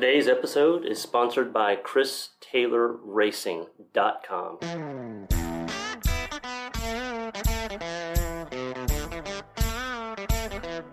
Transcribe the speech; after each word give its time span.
Today's 0.00 0.28
episode 0.28 0.86
is 0.86 1.02
sponsored 1.02 1.52
by 1.52 1.74
ChrisTaylorRacing.com. 1.74 4.58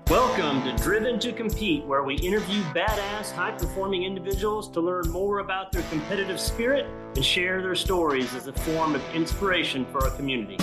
Welcome 0.10 0.64
to 0.64 0.76
Driven 0.82 1.20
to 1.20 1.32
Compete, 1.32 1.86
where 1.86 2.04
we 2.04 2.16
interview 2.16 2.64
badass, 2.74 3.32
high 3.32 3.52
performing 3.52 4.06
individuals 4.06 4.72
to 4.72 4.82
learn 4.82 5.08
more 5.12 5.38
about 5.38 5.72
their 5.72 5.84
competitive 5.92 6.40
spirit 6.40 6.88
and 7.16 7.24
share 7.24 7.62
their 7.62 7.76
stories 7.76 8.34
as 8.34 8.48
a 8.48 8.54
form 8.54 8.96
of 8.96 9.04
inspiration 9.14 9.86
for 9.86 10.04
our 10.04 10.10
community. 10.16 10.58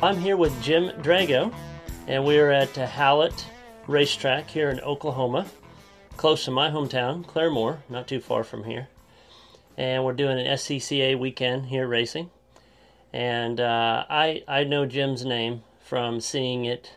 I'm 0.00 0.16
here 0.16 0.36
with 0.36 0.62
Jim 0.62 0.90
Drago, 1.02 1.52
and 2.06 2.24
we're 2.24 2.52
at 2.52 2.68
Hallett 2.76 3.44
Racetrack 3.88 4.48
here 4.48 4.70
in 4.70 4.78
Oklahoma, 4.78 5.46
close 6.16 6.44
to 6.44 6.52
my 6.52 6.70
hometown, 6.70 7.26
Claremore, 7.26 7.78
not 7.88 8.06
too 8.06 8.20
far 8.20 8.44
from 8.44 8.62
here. 8.62 8.86
And 9.76 10.04
we're 10.04 10.12
doing 10.12 10.38
an 10.38 10.46
SCCA 10.46 11.18
weekend 11.18 11.66
here 11.66 11.88
racing. 11.88 12.30
And 13.12 13.58
uh, 13.58 14.04
I 14.08 14.44
I 14.46 14.62
know 14.62 14.86
Jim's 14.86 15.24
name 15.24 15.64
from 15.80 16.20
seeing 16.20 16.64
it 16.64 16.94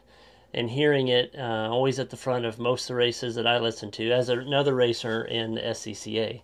and 0.54 0.70
hearing 0.70 1.08
it 1.08 1.34
uh, 1.36 1.70
always 1.72 1.98
at 1.98 2.12
the 2.12 2.18
front 2.18 2.46
of 2.46 2.60
most 2.60 2.84
of 2.84 2.90
the 2.90 2.96
races 2.96 3.34
that 3.34 3.48
I 3.48 3.58
listen 3.58 3.90
to 3.94 4.12
as 4.12 4.30
another 4.30 4.76
racer 4.76 5.24
in 5.24 5.56
the 5.56 5.62
SCCA. 5.62 6.42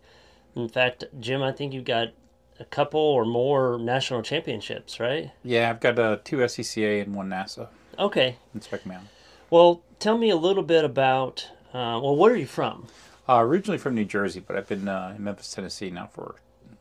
In 0.55 0.69
fact, 0.69 1.03
Jim, 1.19 1.43
I 1.43 1.51
think 1.51 1.71
you've 1.71 1.85
got 1.85 2.13
a 2.59 2.65
couple 2.65 2.99
or 2.99 3.25
more 3.25 3.77
national 3.77 4.21
championships, 4.21 4.99
right? 4.99 5.31
Yeah, 5.43 5.69
I've 5.69 5.79
got 5.79 5.99
uh, 5.99 6.17
two 6.23 6.37
SCCA 6.37 7.01
and 7.01 7.15
one 7.15 7.29
NASA. 7.29 7.67
Okay. 7.99 8.37
in 8.53 8.61
Mountain. 8.85 9.09
Well, 9.49 9.81
tell 9.99 10.17
me 10.17 10.29
a 10.29 10.35
little 10.35 10.63
bit 10.63 10.83
about. 10.85 11.47
Uh, 11.73 11.99
well, 12.01 12.15
where 12.15 12.33
are 12.33 12.37
you 12.37 12.45
from? 12.45 12.87
Uh, 13.27 13.39
originally 13.41 13.77
from 13.77 13.93
New 13.95 14.05
Jersey, 14.05 14.39
but 14.39 14.55
I've 14.55 14.67
been 14.67 14.87
uh, 14.87 15.13
in 15.17 15.23
Memphis, 15.23 15.51
Tennessee 15.51 15.89
now 15.89 16.07
for 16.07 16.35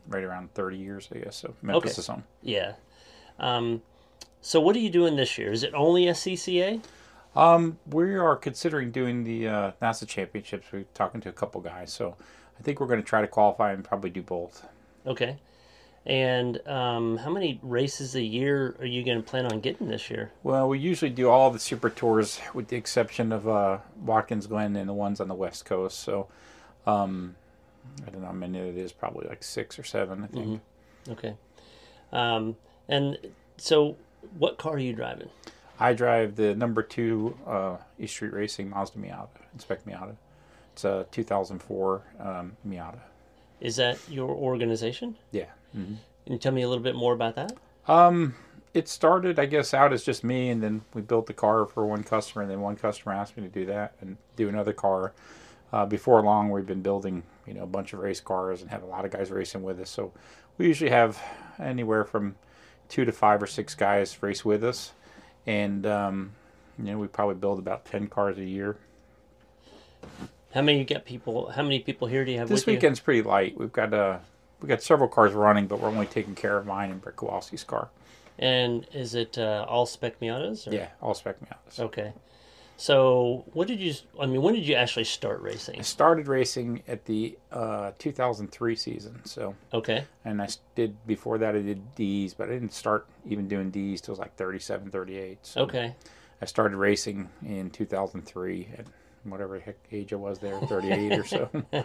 right 0.07 0.23
around 0.23 0.53
30 0.53 0.77
years, 0.77 1.09
I 1.13 1.17
guess. 1.19 1.35
So 1.35 1.53
Memphis 1.61 1.91
Okay. 1.93 1.99
is 1.99 2.07
home. 2.07 2.23
Yeah. 2.41 2.73
Um, 3.39 3.81
so, 4.41 4.59
what 4.61 4.75
are 4.75 4.79
you 4.79 4.89
doing 4.89 5.15
this 5.15 5.37
year? 5.37 5.51
Is 5.51 5.63
it 5.63 5.73
only 5.73 6.05
SCCA? 6.05 6.81
Um, 7.35 7.77
we 7.89 8.15
are 8.15 8.35
considering 8.35 8.91
doing 8.91 9.23
the 9.23 9.47
uh, 9.47 9.71
NASA 9.81 10.07
championships. 10.07 10.67
We're 10.71 10.85
talking 10.93 11.21
to 11.21 11.29
a 11.29 11.33
couple 11.33 11.61
guys, 11.61 11.91
so 11.91 12.15
I 12.59 12.63
think 12.63 12.79
we're 12.79 12.87
going 12.87 13.01
to 13.01 13.05
try 13.05 13.21
to 13.21 13.27
qualify 13.27 13.73
and 13.73 13.83
probably 13.83 14.09
do 14.09 14.21
both. 14.23 14.65
Okay. 15.05 15.37
And 16.07 16.65
um, 16.65 17.17
how 17.17 17.29
many 17.29 17.59
races 17.61 18.15
a 18.15 18.21
year 18.21 18.77
are 18.79 18.85
you 18.85 19.03
going 19.03 19.21
to 19.21 19.29
plan 19.29 19.45
on 19.45 19.59
getting 19.59 19.89
this 19.89 20.09
year? 20.09 20.31
Well, 20.41 20.69
we 20.69 20.79
usually 20.79 21.11
do 21.11 21.29
all 21.29 21.51
the 21.51 21.59
super 21.59 21.89
tours 21.89 22.39
with 22.53 22.69
the 22.69 22.77
exception 22.77 23.33
of 23.33 23.45
uh, 23.45 23.79
Watkins 24.01 24.47
Glen 24.47 24.77
and 24.77 24.87
the 24.87 24.93
ones 24.93 25.19
on 25.19 25.27
the 25.27 25.35
West 25.35 25.65
Coast. 25.65 25.99
So 25.99 26.29
um, 26.85 27.35
I 28.05 28.09
don't 28.09 28.21
know 28.21 28.27
how 28.27 28.33
many 28.33 28.57
it 28.57 28.77
is, 28.77 28.93
probably 28.93 29.27
like 29.27 29.43
six 29.43 29.77
or 29.77 29.83
seven, 29.83 30.23
I 30.23 30.27
think. 30.27 30.61
Okay. 31.09 31.35
Um, 32.13 32.55
and 32.87 33.17
so, 33.57 33.97
what 34.37 34.57
car 34.57 34.75
are 34.75 34.79
you 34.79 34.93
driving? 34.93 35.29
I 35.77 35.93
drive 35.93 36.37
the 36.37 36.55
number 36.55 36.83
two 36.83 37.37
uh, 37.45 37.77
East 37.99 38.13
Street 38.13 38.33
Racing 38.33 38.69
Mazda 38.69 38.97
Miata, 38.97 39.27
Inspect 39.53 39.85
Miata. 39.85 40.15
It's 40.71 40.85
a 40.85 41.05
2004 41.11 42.01
um, 42.19 42.57
Miata. 42.67 42.99
Is 43.59 43.75
that 43.75 43.99
your 44.09 44.29
organization? 44.29 45.17
Yeah. 45.31 45.47
Can 45.85 46.33
you 46.33 46.37
tell 46.37 46.51
me 46.51 46.61
a 46.61 46.67
little 46.67 46.83
bit 46.83 46.95
more 46.95 47.13
about 47.13 47.35
that? 47.35 47.53
Um, 47.87 48.35
it 48.73 48.87
started, 48.87 49.39
I 49.39 49.45
guess, 49.45 49.73
out 49.73 49.93
as 49.93 50.03
just 50.03 50.23
me, 50.23 50.49
and 50.49 50.61
then 50.61 50.81
we 50.93 51.01
built 51.01 51.25
the 51.25 51.33
car 51.33 51.65
for 51.65 51.85
one 51.85 52.03
customer, 52.03 52.41
and 52.41 52.51
then 52.51 52.61
one 52.61 52.75
customer 52.75 53.13
asked 53.13 53.37
me 53.37 53.43
to 53.43 53.49
do 53.49 53.65
that 53.67 53.93
and 54.01 54.17
do 54.35 54.49
another 54.49 54.73
car. 54.73 55.13
Uh, 55.73 55.85
before 55.85 56.21
long, 56.21 56.49
we've 56.49 56.65
been 56.65 56.81
building, 56.81 57.23
you 57.45 57.53
know, 57.53 57.63
a 57.63 57.67
bunch 57.67 57.93
of 57.93 57.99
race 57.99 58.19
cars 58.19 58.61
and 58.61 58.69
have 58.71 58.83
a 58.83 58.85
lot 58.85 59.03
of 59.05 59.11
guys 59.11 59.31
racing 59.31 59.63
with 59.63 59.79
us. 59.79 59.89
So 59.89 60.13
we 60.57 60.67
usually 60.67 60.91
have 60.91 61.21
anywhere 61.59 62.03
from 62.03 62.35
two 62.89 63.05
to 63.05 63.11
five 63.11 63.41
or 63.41 63.47
six 63.47 63.75
guys 63.75 64.21
race 64.21 64.45
with 64.45 64.63
us, 64.63 64.91
and 65.45 65.85
um, 65.85 66.31
you 66.77 66.85
know, 66.85 66.97
we 66.97 67.07
probably 67.07 67.35
build 67.35 67.59
about 67.59 67.85
ten 67.85 68.07
cars 68.07 68.37
a 68.37 68.45
year. 68.45 68.77
How 70.53 70.61
many 70.61 70.79
you 70.79 70.85
got 70.85 71.05
people? 71.05 71.49
How 71.49 71.63
many 71.63 71.79
people 71.79 72.07
here 72.07 72.23
do 72.23 72.31
you 72.31 72.39
have 72.39 72.47
This 72.47 72.65
weekend's 72.65 72.99
pretty 72.99 73.21
light. 73.21 73.57
We've 73.57 73.71
got 73.71 73.93
uh, 73.93 74.19
we've 74.61 74.69
got 74.69 74.81
several 74.81 75.09
cars 75.09 75.33
running, 75.33 75.67
but 75.67 75.79
we're 75.79 75.89
only 75.89 76.05
taking 76.07 76.35
care 76.35 76.57
of 76.57 76.65
mine 76.65 76.91
and 76.91 77.01
Brick 77.01 77.15
Kowalski's 77.17 77.63
car. 77.63 77.89
And 78.39 78.85
is 78.93 79.15
it 79.15 79.37
uh, 79.37 79.65
all 79.67 79.85
spec 79.85 80.19
Miatas? 80.19 80.67
Or? 80.67 80.73
Yeah, 80.75 80.89
all 81.01 81.13
spec 81.13 81.37
Miatas. 81.39 81.79
Okay. 81.79 82.13
So, 82.79 83.43
what 83.53 83.67
did 83.67 83.79
you? 83.79 83.95
I 84.21 84.27
mean, 84.27 84.43
when 84.43 84.53
did 84.53 84.67
you 84.67 84.75
actually 84.75 85.05
start 85.05 85.41
racing? 85.41 85.79
I 85.79 85.81
started 85.81 86.27
racing 86.27 86.83
at 86.87 87.05
the 87.05 87.35
uh, 87.51 87.91
2003 87.97 88.75
season. 88.75 89.19
So, 89.25 89.55
Okay. 89.73 90.03
and 90.23 90.39
I 90.39 90.47
did 90.75 90.95
before 91.07 91.39
that 91.39 91.55
I 91.55 91.61
did 91.61 91.95
DEs, 91.95 92.35
but 92.35 92.49
I 92.49 92.51
didn't 92.53 92.73
start 92.73 93.07
even 93.25 93.47
doing 93.47 93.71
DEs 93.71 94.01
till 94.01 94.13
like 94.15 94.35
37, 94.35 94.91
38. 94.91 95.39
So 95.41 95.61
Okay. 95.61 95.95
I 96.39 96.45
started 96.45 96.77
racing 96.77 97.29
in 97.43 97.71
2003 97.71 98.67
at 98.77 98.85
whatever 99.23 99.57
heck 99.59 99.77
age 99.91 100.13
I 100.13 100.17
was 100.17 100.37
there, 100.37 100.59
38 100.61 101.13
or 101.17 101.25
so. 101.25 101.49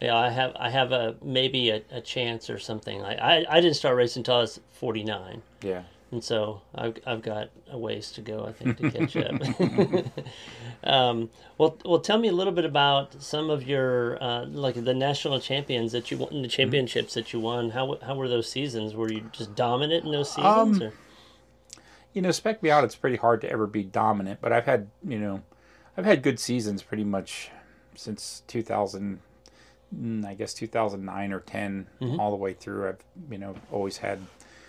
Yeah, 0.00 0.16
I 0.16 0.30
have. 0.30 0.52
I 0.56 0.70
have 0.70 0.92
a 0.92 1.16
maybe 1.22 1.70
a, 1.70 1.82
a 1.90 2.00
chance 2.00 2.48
or 2.50 2.58
something. 2.58 3.02
I, 3.02 3.14
I 3.40 3.56
I 3.56 3.60
didn't 3.60 3.76
start 3.76 3.96
racing 3.96 4.20
until 4.20 4.36
I 4.36 4.40
was 4.40 4.60
forty 4.72 5.02
nine, 5.02 5.42
Yeah. 5.60 5.82
and 6.12 6.22
so 6.22 6.62
I've 6.74 6.98
I've 7.04 7.22
got 7.22 7.50
a 7.70 7.76
ways 7.76 8.12
to 8.12 8.20
go. 8.20 8.46
I 8.46 8.52
think 8.52 8.76
to 8.78 8.90
catch 8.90 9.16
up. 9.16 9.42
um, 10.84 11.30
well, 11.58 11.76
well, 11.84 11.98
tell 11.98 12.18
me 12.18 12.28
a 12.28 12.32
little 12.32 12.52
bit 12.52 12.64
about 12.64 13.20
some 13.20 13.50
of 13.50 13.64
your 13.66 14.22
uh, 14.22 14.46
like 14.46 14.82
the 14.84 14.94
national 14.94 15.40
champions 15.40 15.90
that 15.92 16.10
you 16.10 16.18
won, 16.18 16.42
the 16.42 16.48
championships 16.48 17.14
that 17.14 17.32
you 17.32 17.40
won. 17.40 17.70
How 17.70 17.98
how 18.02 18.14
were 18.14 18.28
those 18.28 18.48
seasons? 18.48 18.94
Were 18.94 19.10
you 19.12 19.22
just 19.32 19.54
dominant 19.56 20.04
in 20.04 20.12
those 20.12 20.30
seasons? 20.30 20.80
Um, 20.80 20.82
or? 20.82 20.92
you 22.12 22.22
know, 22.22 22.30
Spec 22.30 22.62
Miata. 22.62 22.84
It's 22.84 22.94
pretty 22.96 23.16
hard 23.16 23.40
to 23.42 23.50
ever 23.50 23.66
be 23.66 23.82
dominant, 23.82 24.40
but 24.40 24.52
I've 24.52 24.64
had, 24.66 24.88
you 25.06 25.18
know, 25.18 25.42
I've 25.96 26.04
had 26.04 26.22
good 26.22 26.38
seasons 26.40 26.82
pretty 26.82 27.04
much 27.04 27.50
since 27.94 28.42
2000, 28.46 29.16
mm, 29.16 29.18
I 30.26 30.34
guess 30.34 30.54
2009 30.54 31.32
or 31.32 31.40
10, 31.40 31.86
all 32.18 32.30
the 32.30 32.36
way 32.36 32.52
through. 32.52 32.88
I've, 32.88 33.04
you 33.30 33.38
know, 33.38 33.54
always 33.72 33.96
had, 33.96 34.18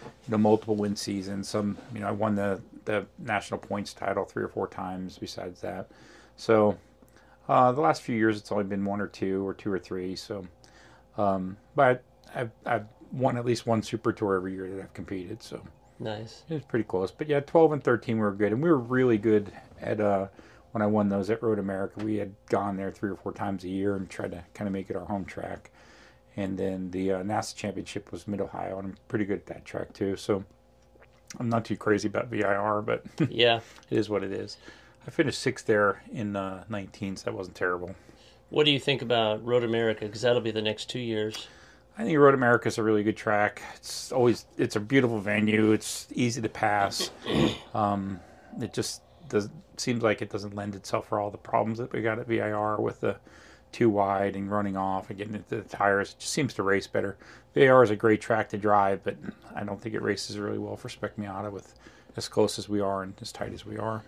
you 0.01 0.31
know, 0.31 0.37
multiple 0.37 0.75
win 0.75 0.95
seasons. 0.95 1.47
Some, 1.49 1.77
you 1.93 1.99
know, 1.99 2.07
I 2.07 2.11
won 2.11 2.35
the 2.35 2.61
the 2.85 3.05
national 3.19 3.59
points 3.59 3.93
title 3.93 4.25
three 4.25 4.43
or 4.43 4.47
four 4.47 4.67
times. 4.67 5.17
Besides 5.17 5.61
that, 5.61 5.89
so 6.37 6.77
uh, 7.47 7.71
the 7.71 7.81
last 7.81 8.01
few 8.01 8.15
years 8.15 8.37
it's 8.37 8.51
only 8.51 8.63
been 8.63 8.85
one 8.85 9.01
or 9.01 9.07
two 9.07 9.45
or 9.45 9.53
two 9.53 9.71
or 9.71 9.79
three. 9.79 10.15
So, 10.15 10.45
um, 11.17 11.57
but 11.75 12.03
I've 12.33 12.51
I've 12.65 12.85
won 13.11 13.37
at 13.37 13.45
least 13.45 13.65
one 13.67 13.81
super 13.83 14.13
tour 14.13 14.35
every 14.35 14.53
year 14.53 14.69
that 14.69 14.81
I've 14.81 14.93
competed. 14.93 15.43
So. 15.43 15.61
Nice. 16.01 16.43
It 16.47 16.53
was 16.53 16.63
pretty 16.63 16.85
close, 16.85 17.11
but 17.11 17.27
yeah, 17.27 17.41
twelve 17.41 17.73
and 17.73 17.83
thirteen 17.83 18.15
we 18.15 18.21
were 18.21 18.31
good, 18.31 18.53
and 18.53 18.63
we 18.63 18.69
were 18.69 18.77
really 18.77 19.17
good 19.17 19.51
at 19.81 19.99
uh, 19.99 20.27
when 20.71 20.81
I 20.81 20.87
won 20.87 21.09
those 21.09 21.29
at 21.29 21.41
Road 21.41 21.59
America. 21.59 22.03
We 22.03 22.17
had 22.17 22.33
gone 22.47 22.77
there 22.77 22.91
three 22.91 23.09
or 23.09 23.15
four 23.15 23.31
times 23.31 23.63
a 23.63 23.69
year 23.69 23.95
and 23.95 24.09
tried 24.09 24.31
to 24.31 24.43
kind 24.53 24.67
of 24.67 24.73
make 24.73 24.89
it 24.89 24.95
our 24.95 25.05
home 25.05 25.25
track. 25.25 25.71
And 26.37 26.57
then 26.57 26.91
the 26.91 27.11
uh, 27.13 27.23
NASA 27.23 27.55
Championship 27.55 28.11
was 28.11 28.27
Mid 28.27 28.39
Ohio, 28.39 28.77
and 28.79 28.89
I'm 28.89 28.97
pretty 29.07 29.25
good 29.25 29.39
at 29.39 29.45
that 29.47 29.65
track 29.65 29.93
too. 29.93 30.15
So 30.15 30.43
I'm 31.39 31.49
not 31.49 31.65
too 31.65 31.75
crazy 31.75 32.07
about 32.07 32.27
VIR, 32.27 32.81
but 32.81 33.03
Yeah. 33.29 33.59
it 33.89 33.97
is 33.97 34.09
what 34.09 34.23
it 34.23 34.31
is. 34.31 34.57
I 35.07 35.11
finished 35.11 35.39
sixth 35.39 35.65
there 35.65 36.03
in 36.11 36.35
uh, 36.35 36.63
19, 36.69 37.17
so 37.17 37.25
that 37.25 37.35
wasn't 37.35 37.55
terrible. 37.55 37.95
What 38.49 38.65
do 38.65 38.71
you 38.71 38.79
think 38.79 39.01
about 39.01 39.43
Road 39.45 39.63
America? 39.63 40.05
Because 40.05 40.21
that'll 40.21 40.41
be 40.41 40.51
the 40.51 40.61
next 40.61 40.89
two 40.89 40.99
years. 40.99 41.47
I 41.97 42.03
think 42.03 42.17
Road 42.17 42.33
America 42.33 42.67
is 42.67 42.77
a 42.77 42.83
really 42.83 43.03
good 43.03 43.17
track. 43.17 43.61
It's 43.75 44.11
always 44.11 44.45
it's 44.57 44.75
a 44.75 44.79
beautiful 44.79 45.19
venue. 45.19 45.71
It's 45.71 46.07
easy 46.13 46.41
to 46.41 46.49
pass. 46.49 47.11
Um, 47.73 48.19
it 48.59 48.73
just 48.73 49.03
does 49.27 49.47
seems 49.79 50.03
like 50.03 50.21
it 50.21 50.29
doesn't 50.29 50.55
lend 50.55 50.75
itself 50.75 51.07
for 51.07 51.19
all 51.19 51.31
the 51.31 51.37
problems 51.37 51.77
that 51.79 51.91
we 51.91 52.01
got 52.01 52.19
at 52.19 52.27
VIR 52.27 52.77
with 52.77 53.01
the 53.01 53.17
too 53.71 53.89
wide 53.89 54.35
and 54.35 54.51
running 54.51 54.75
off 54.75 55.09
and 55.09 55.17
getting 55.17 55.35
into 55.35 55.61
the 55.61 55.61
tires. 55.61 56.11
It 56.11 56.19
just 56.19 56.33
seems 56.33 56.53
to 56.55 56.63
race 56.63 56.87
better. 56.87 57.17
VIR 57.53 57.83
is 57.83 57.89
a 57.89 57.95
great 57.95 58.21
track 58.21 58.49
to 58.49 58.57
drive, 58.57 59.03
but 59.03 59.15
I 59.55 59.63
don't 59.63 59.81
think 59.81 59.95
it 59.95 60.01
races 60.01 60.37
really 60.37 60.57
well 60.57 60.75
for 60.75 60.89
Spec 60.89 61.17
Miata 61.17 61.51
with 61.51 61.75
as 62.17 62.27
close 62.27 62.57
as 62.57 62.67
we 62.67 62.79
are 62.79 63.03
and 63.03 63.13
as 63.21 63.31
tight 63.31 63.53
as 63.53 63.65
we 63.65 63.77
are. 63.77 64.03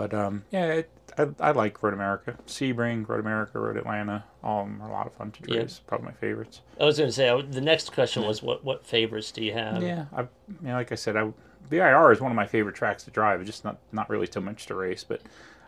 But 0.00 0.14
um, 0.14 0.44
yeah, 0.50 0.64
it, 0.72 0.90
I, 1.18 1.28
I 1.40 1.50
like 1.50 1.82
Road 1.82 1.92
America, 1.92 2.34
Sebring, 2.46 3.06
Road 3.06 3.20
America, 3.20 3.58
Road 3.58 3.76
Atlanta. 3.76 4.24
All 4.42 4.62
of 4.62 4.68
them 4.68 4.80
are 4.80 4.88
a 4.88 4.92
lot 4.92 5.06
of 5.06 5.12
fun 5.12 5.30
to 5.32 5.52
Yeah. 5.52 5.60
race. 5.60 5.78
Probably 5.86 6.06
my 6.06 6.12
favorites. 6.14 6.62
I 6.80 6.84
was 6.84 6.96
going 6.96 7.10
to 7.10 7.12
say 7.12 7.28
I 7.28 7.42
the 7.42 7.60
next 7.60 7.92
question 7.92 8.22
was 8.22 8.42
what 8.42 8.64
what 8.64 8.86
favorites 8.86 9.30
do 9.30 9.44
you 9.44 9.52
have? 9.52 9.82
Yeah, 9.82 10.06
I, 10.16 10.22
you 10.22 10.28
know, 10.62 10.72
like 10.72 10.90
I 10.90 10.94
said, 10.94 11.18
I, 11.18 11.30
VIR 11.68 12.12
is 12.12 12.20
one 12.22 12.32
of 12.32 12.36
my 12.36 12.46
favorite 12.46 12.76
tracks 12.76 13.02
to 13.04 13.10
drive. 13.10 13.42
It's 13.42 13.50
just 13.50 13.62
not 13.62 13.76
not 13.92 14.08
really 14.08 14.26
too 14.26 14.40
much 14.40 14.64
to 14.66 14.74
race, 14.74 15.04
but 15.04 15.20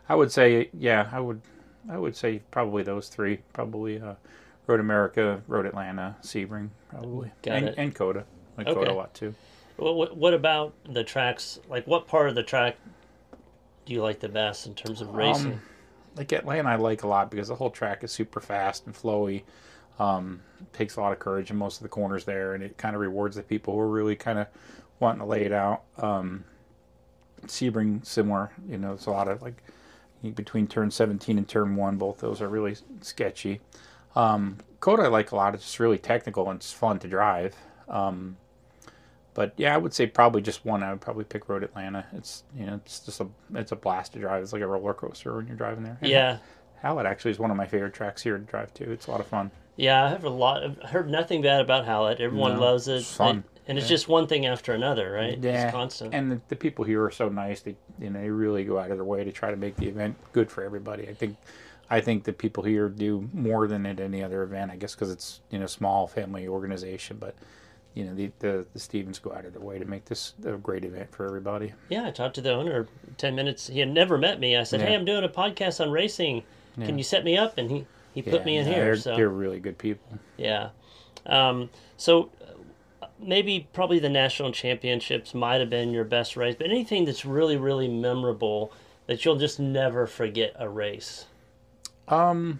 I 0.09 0.15
would 0.15 0.31
say, 0.31 0.69
yeah, 0.73 1.09
I 1.11 1.19
would, 1.19 1.41
I 1.87 1.99
would 1.99 2.15
say 2.15 2.41
probably 2.49 2.81
those 2.81 3.07
three. 3.07 3.37
Probably 3.53 4.01
uh, 4.01 4.15
Road 4.65 4.79
America, 4.79 5.43
Road 5.47 5.67
Atlanta, 5.67 6.15
Sebring, 6.23 6.69
probably, 6.89 7.31
Got 7.43 7.57
and, 7.57 7.67
it. 7.67 7.75
and 7.77 7.93
COTA. 7.93 8.21
I 8.21 8.61
like 8.61 8.67
Okay. 8.69 8.79
COTA 8.79 8.91
a 8.91 8.95
lot 8.95 9.13
too. 9.13 9.35
What, 9.77 9.93
what, 9.95 10.17
what 10.17 10.33
about 10.33 10.73
the 10.89 11.03
tracks? 11.03 11.59
Like, 11.69 11.85
what 11.85 12.07
part 12.07 12.29
of 12.29 12.35
the 12.35 12.43
track 12.43 12.77
do 13.85 13.93
you 13.93 14.01
like 14.01 14.19
the 14.19 14.29
best 14.29 14.67
in 14.67 14.75
terms 14.75 15.01
of 15.01 15.13
racing? 15.13 15.53
Um, 15.53 15.61
like 16.15 16.31
Atlanta, 16.31 16.69
I 16.69 16.75
like 16.75 17.03
a 17.03 17.07
lot 17.07 17.31
because 17.31 17.47
the 17.47 17.55
whole 17.55 17.69
track 17.69 18.03
is 18.03 18.11
super 18.11 18.39
fast 18.39 18.85
and 18.85 18.95
flowy. 18.95 19.43
Um, 19.99 20.41
takes 20.71 20.95
a 20.95 21.01
lot 21.01 21.11
of 21.11 21.19
courage 21.19 21.51
in 21.51 21.57
most 21.57 21.77
of 21.77 21.83
the 21.83 21.89
corners 21.89 22.25
there, 22.25 22.53
and 22.53 22.63
it 22.63 22.77
kind 22.77 22.95
of 22.95 23.01
rewards 23.01 23.35
the 23.35 23.43
people 23.43 23.73
who 23.73 23.79
are 23.79 23.89
really 23.89 24.15
kind 24.15 24.39
of 24.39 24.47
wanting 24.99 25.19
to 25.19 25.25
lay 25.25 25.43
it 25.43 25.51
out. 25.51 25.83
Um, 25.97 26.45
Sebring, 27.45 28.05
similar. 28.05 28.51
You 28.69 28.77
know, 28.77 28.93
it's 28.93 29.05
a 29.05 29.11
lot 29.11 29.27
of 29.27 29.41
like 29.41 29.61
between 30.31 30.67
turn 30.67 30.89
17 30.89 31.37
and 31.37 31.47
turn 31.47 31.75
1, 31.75 31.97
both 31.97 32.19
those 32.19 32.41
are 32.41 32.47
really 32.47 32.75
sketchy. 33.01 33.59
Um, 34.15 34.57
COTA 34.79 35.03
I 35.03 35.07
like 35.07 35.31
a 35.31 35.35
lot. 35.35 35.53
It's 35.53 35.63
just 35.63 35.79
really 35.79 35.97
technical 35.97 36.49
and 36.49 36.57
it's 36.57 36.71
fun 36.71 36.99
to 36.99 37.07
drive. 37.07 37.55
Um, 37.89 38.37
but 39.33 39.53
yeah, 39.57 39.73
I 39.73 39.77
would 39.77 39.93
say 39.93 40.05
probably 40.07 40.41
just 40.41 40.65
one. 40.65 40.83
I 40.83 40.91
would 40.91 41.01
probably 41.01 41.23
pick 41.23 41.49
Road 41.49 41.63
Atlanta. 41.63 42.05
It's 42.13 42.43
you 42.57 42.65
know 42.65 42.75
it's 42.75 42.99
just 42.99 43.19
a 43.21 43.27
it's 43.55 43.71
a 43.71 43.75
blast 43.75 44.13
to 44.13 44.19
drive. 44.19 44.43
It's 44.43 44.53
like 44.53 44.61
a 44.61 44.67
roller 44.67 44.93
coaster 44.93 45.35
when 45.35 45.47
you're 45.47 45.55
driving 45.55 45.83
there. 45.83 45.97
Yeah. 46.01 46.37
Hallett 46.81 47.05
actually 47.05 47.31
is 47.31 47.39
one 47.39 47.49
of 47.51 47.55
my 47.57 47.65
favorite 47.65 47.93
tracks 47.93 48.21
here 48.21 48.37
to 48.37 48.43
drive 48.43 48.73
to. 48.75 48.91
It's 48.91 49.07
a 49.07 49.11
lot 49.11 49.21
of 49.21 49.27
fun. 49.27 49.51
Yeah, 49.77 50.03
I 50.05 50.09
have 50.09 50.25
a 50.25 50.29
lot. 50.29 50.63
Of, 50.63 50.77
heard 50.83 51.09
nothing 51.09 51.41
bad 51.41 51.61
about 51.61 51.85
Hallett. 51.85 52.19
Everyone 52.19 52.55
No, 52.55 52.59
loves 52.61 52.87
it. 52.87 52.97
it's 52.97 53.15
fun. 53.15 53.43
and 53.67 53.77
it's 53.77 53.85
Yeah. 53.87 53.95
just 53.95 54.07
one 54.09 54.27
thing 54.27 54.45
after 54.45 54.73
another, 54.73 55.11
right? 55.13 55.37
Yeah, 55.41 55.63
It's 55.65 55.71
constant. 55.73 56.13
and 56.13 56.31
the, 56.33 56.41
the 56.49 56.55
people 56.57 56.83
here 56.85 57.01
are 57.03 57.09
so 57.11 57.29
nice. 57.29 57.61
They 57.61 57.75
you 57.99 58.09
know 58.09 58.19
they 58.21 58.29
really 58.29 58.63
go 58.65 58.77
out 58.77 58.91
of 58.91 58.97
their 58.97 59.05
way 59.05 59.23
to 59.23 59.31
try 59.31 59.49
to 59.49 59.57
make 59.57 59.77
the 59.77 59.87
event 59.87 60.15
good 60.33 60.51
for 60.51 60.63
everybody. 60.63 61.07
I 61.07 61.13
think 61.13 61.37
I 61.89 62.01
think 62.01 62.23
the 62.25 62.33
people 62.33 62.63
here 62.63 62.89
do 62.89 63.29
more 63.33 63.67
than 63.67 63.85
at 63.85 63.99
any 63.99 64.21
other 64.23 64.43
event. 64.43 64.69
I 64.71 64.75
guess 64.75 64.93
because 64.93 65.09
it's 65.09 65.39
you 65.49 65.57
know 65.59 65.65
small 65.67 66.05
family 66.07 66.47
organization, 66.47 67.17
but 67.19 67.33
you 67.93 68.03
know 68.05 68.13
the, 68.13 68.31
the 68.39 68.65
the 68.73 68.79
Stevens 68.79 69.19
go 69.19 69.31
out 69.33 69.45
of 69.45 69.53
their 69.53 69.61
way 69.61 69.77
to 69.79 69.85
make 69.85 70.05
this 70.05 70.33
a 70.45 70.53
great 70.53 70.83
event 70.85 71.11
for 71.13 71.25
everybody. 71.25 71.73
yeah, 71.89 72.07
I 72.07 72.11
talked 72.11 72.35
to 72.35 72.41
the 72.41 72.51
owner 72.53 72.87
ten 73.17 73.35
minutes. 73.35 73.67
He 73.67 73.79
had 73.79 73.89
never 73.89 74.17
met 74.17 74.39
me. 74.39 74.57
I 74.57 74.63
said, 74.63 74.79
Yeah. 74.79 74.87
"Hey, 74.87 74.95
I'm 74.95 75.05
doing 75.05 75.23
a 75.23 75.29
podcast 75.29 75.79
on 75.79 75.91
racing. 75.91 76.43
Yeah. 76.77 76.85
Can 76.87 76.97
you 76.97 77.03
set 77.03 77.23
me 77.23 77.37
up?" 77.37 77.57
And 77.57 77.69
he 77.69 77.85
he 78.13 78.21
put 78.21 78.41
Yeah, 78.41 78.45
me 78.45 78.57
in 78.57 78.65
no, 78.65 78.71
here. 78.73 78.83
They're, 78.85 78.95
So 78.97 79.15
they're 79.15 79.29
really 79.29 79.59
good 79.59 79.77
people. 79.77 80.17
Yeah. 80.37 80.69
Um, 81.25 81.69
so 81.97 82.29
uh, 83.01 83.05
maybe 83.19 83.67
probably 83.73 83.99
the 83.99 84.09
national 84.09 84.51
championships 84.51 85.33
might 85.33 85.59
have 85.61 85.69
been 85.69 85.91
your 85.93 86.03
best 86.03 86.35
race, 86.35 86.55
but 86.57 86.67
anything 86.69 87.05
that's 87.05 87.25
really, 87.25 87.57
really 87.57 87.87
memorable 87.87 88.73
that 89.07 89.23
you'll 89.23 89.37
just 89.37 89.59
never 89.59 90.05
forget 90.07 90.53
a 90.57 90.67
race. 90.67 91.25
Um, 92.07 92.59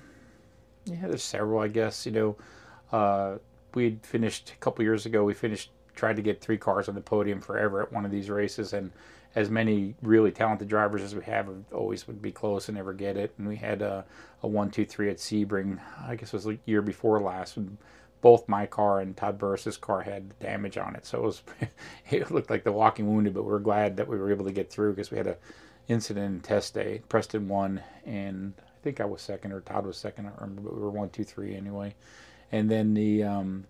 yeah, 0.85 1.07
there's 1.07 1.24
several, 1.24 1.59
I 1.59 1.68
guess. 1.68 2.06
You 2.06 2.12
know, 2.12 2.35
uh, 2.91 3.38
we'd 3.75 4.06
finished 4.06 4.52
a 4.52 4.58
couple 4.58 4.84
years 4.84 5.06
ago. 5.06 5.24
We 5.24 5.34
finished 5.34 5.72
tried 5.96 6.16
to 6.16 6.22
get 6.22 6.42
three 6.42 6.58
cars 6.58 6.90
on 6.90 6.96
the 6.96 7.02
podium 7.02 7.40
forever 7.40 7.81
at 7.81 7.92
one 7.92 8.06
of 8.06 8.12
these 8.12 8.30
races, 8.30 8.74
and 8.74 8.92
as 9.36 9.50
many 9.50 9.96
really 10.02 10.31
talented 10.31 10.68
drivers 10.68 11.02
as 11.02 11.16
we 11.16 11.24
have 11.24 11.50
always 11.72 12.08
would 12.08 12.22
be 12.22 12.31
close 12.31 12.68
and 12.68 12.78
never 12.78 12.94
get 12.94 13.18
it. 13.18 13.34
And 13.38 13.48
we 13.48 13.56
had 13.56 13.81
a, 13.81 14.06
a 14.42 14.48
one, 14.48 14.70
two, 14.70 14.86
three 14.86 15.10
at 15.10 15.18
Sebring. 15.18 15.80
I 16.06 16.16
guess 16.16 16.30
it 16.30 16.34
was 16.34 16.46
the 16.46 16.60
year 16.66 16.81
before 16.81 17.20
last. 17.20 17.56
When 17.56 17.78
both 18.22 18.48
my 18.48 18.66
car 18.66 19.02
and 19.02 19.18
Todd 19.18 19.38
Burris's 19.38 19.78
car 19.78 20.02
had 20.02 20.38
damage 20.40 20.78
on 20.78 20.96
it, 20.96 21.06
so 21.06 21.19
it 21.19 21.24
was 21.24 21.42
it 22.10 22.31
looked 22.31 22.50
like 22.50 22.64
the 22.64 22.72
walking 22.72 23.08
wounded. 23.08 23.34
But 23.34 23.44
we 23.44 23.54
are 23.54 23.60
glad 23.60 23.98
that 23.98 24.08
we 24.08 24.18
were 24.18 24.31
able 24.31 24.46
to 24.46 24.52
get 24.52 24.72
through 24.72 24.94
because 24.94 25.12
we 25.12 25.18
had 25.18 25.28
a 25.28 25.38
incident 25.88 26.36
in 26.36 26.40
test 26.42 26.74
day. 26.74 27.02
Preston 27.10 27.48
won, 27.48 27.81
and 28.06 28.54
I 28.60 28.84
think 28.84 29.02
I 29.02 29.06
was 29.06 29.22
second 29.22 29.52
or 29.52 29.62
Todd 29.62 29.86
was 29.86 29.98
second. 29.98 30.28
I 30.28 30.31
remember, 30.40 30.62
but 30.62 30.76
we 30.76 30.81
were 30.81 30.90
one, 30.90 31.10
two, 31.10 31.24
three 31.24 31.56
anyway. 31.56 31.96
And 32.54 32.70
then 32.70 32.94
the 32.94 33.24
um, 33.24 33.66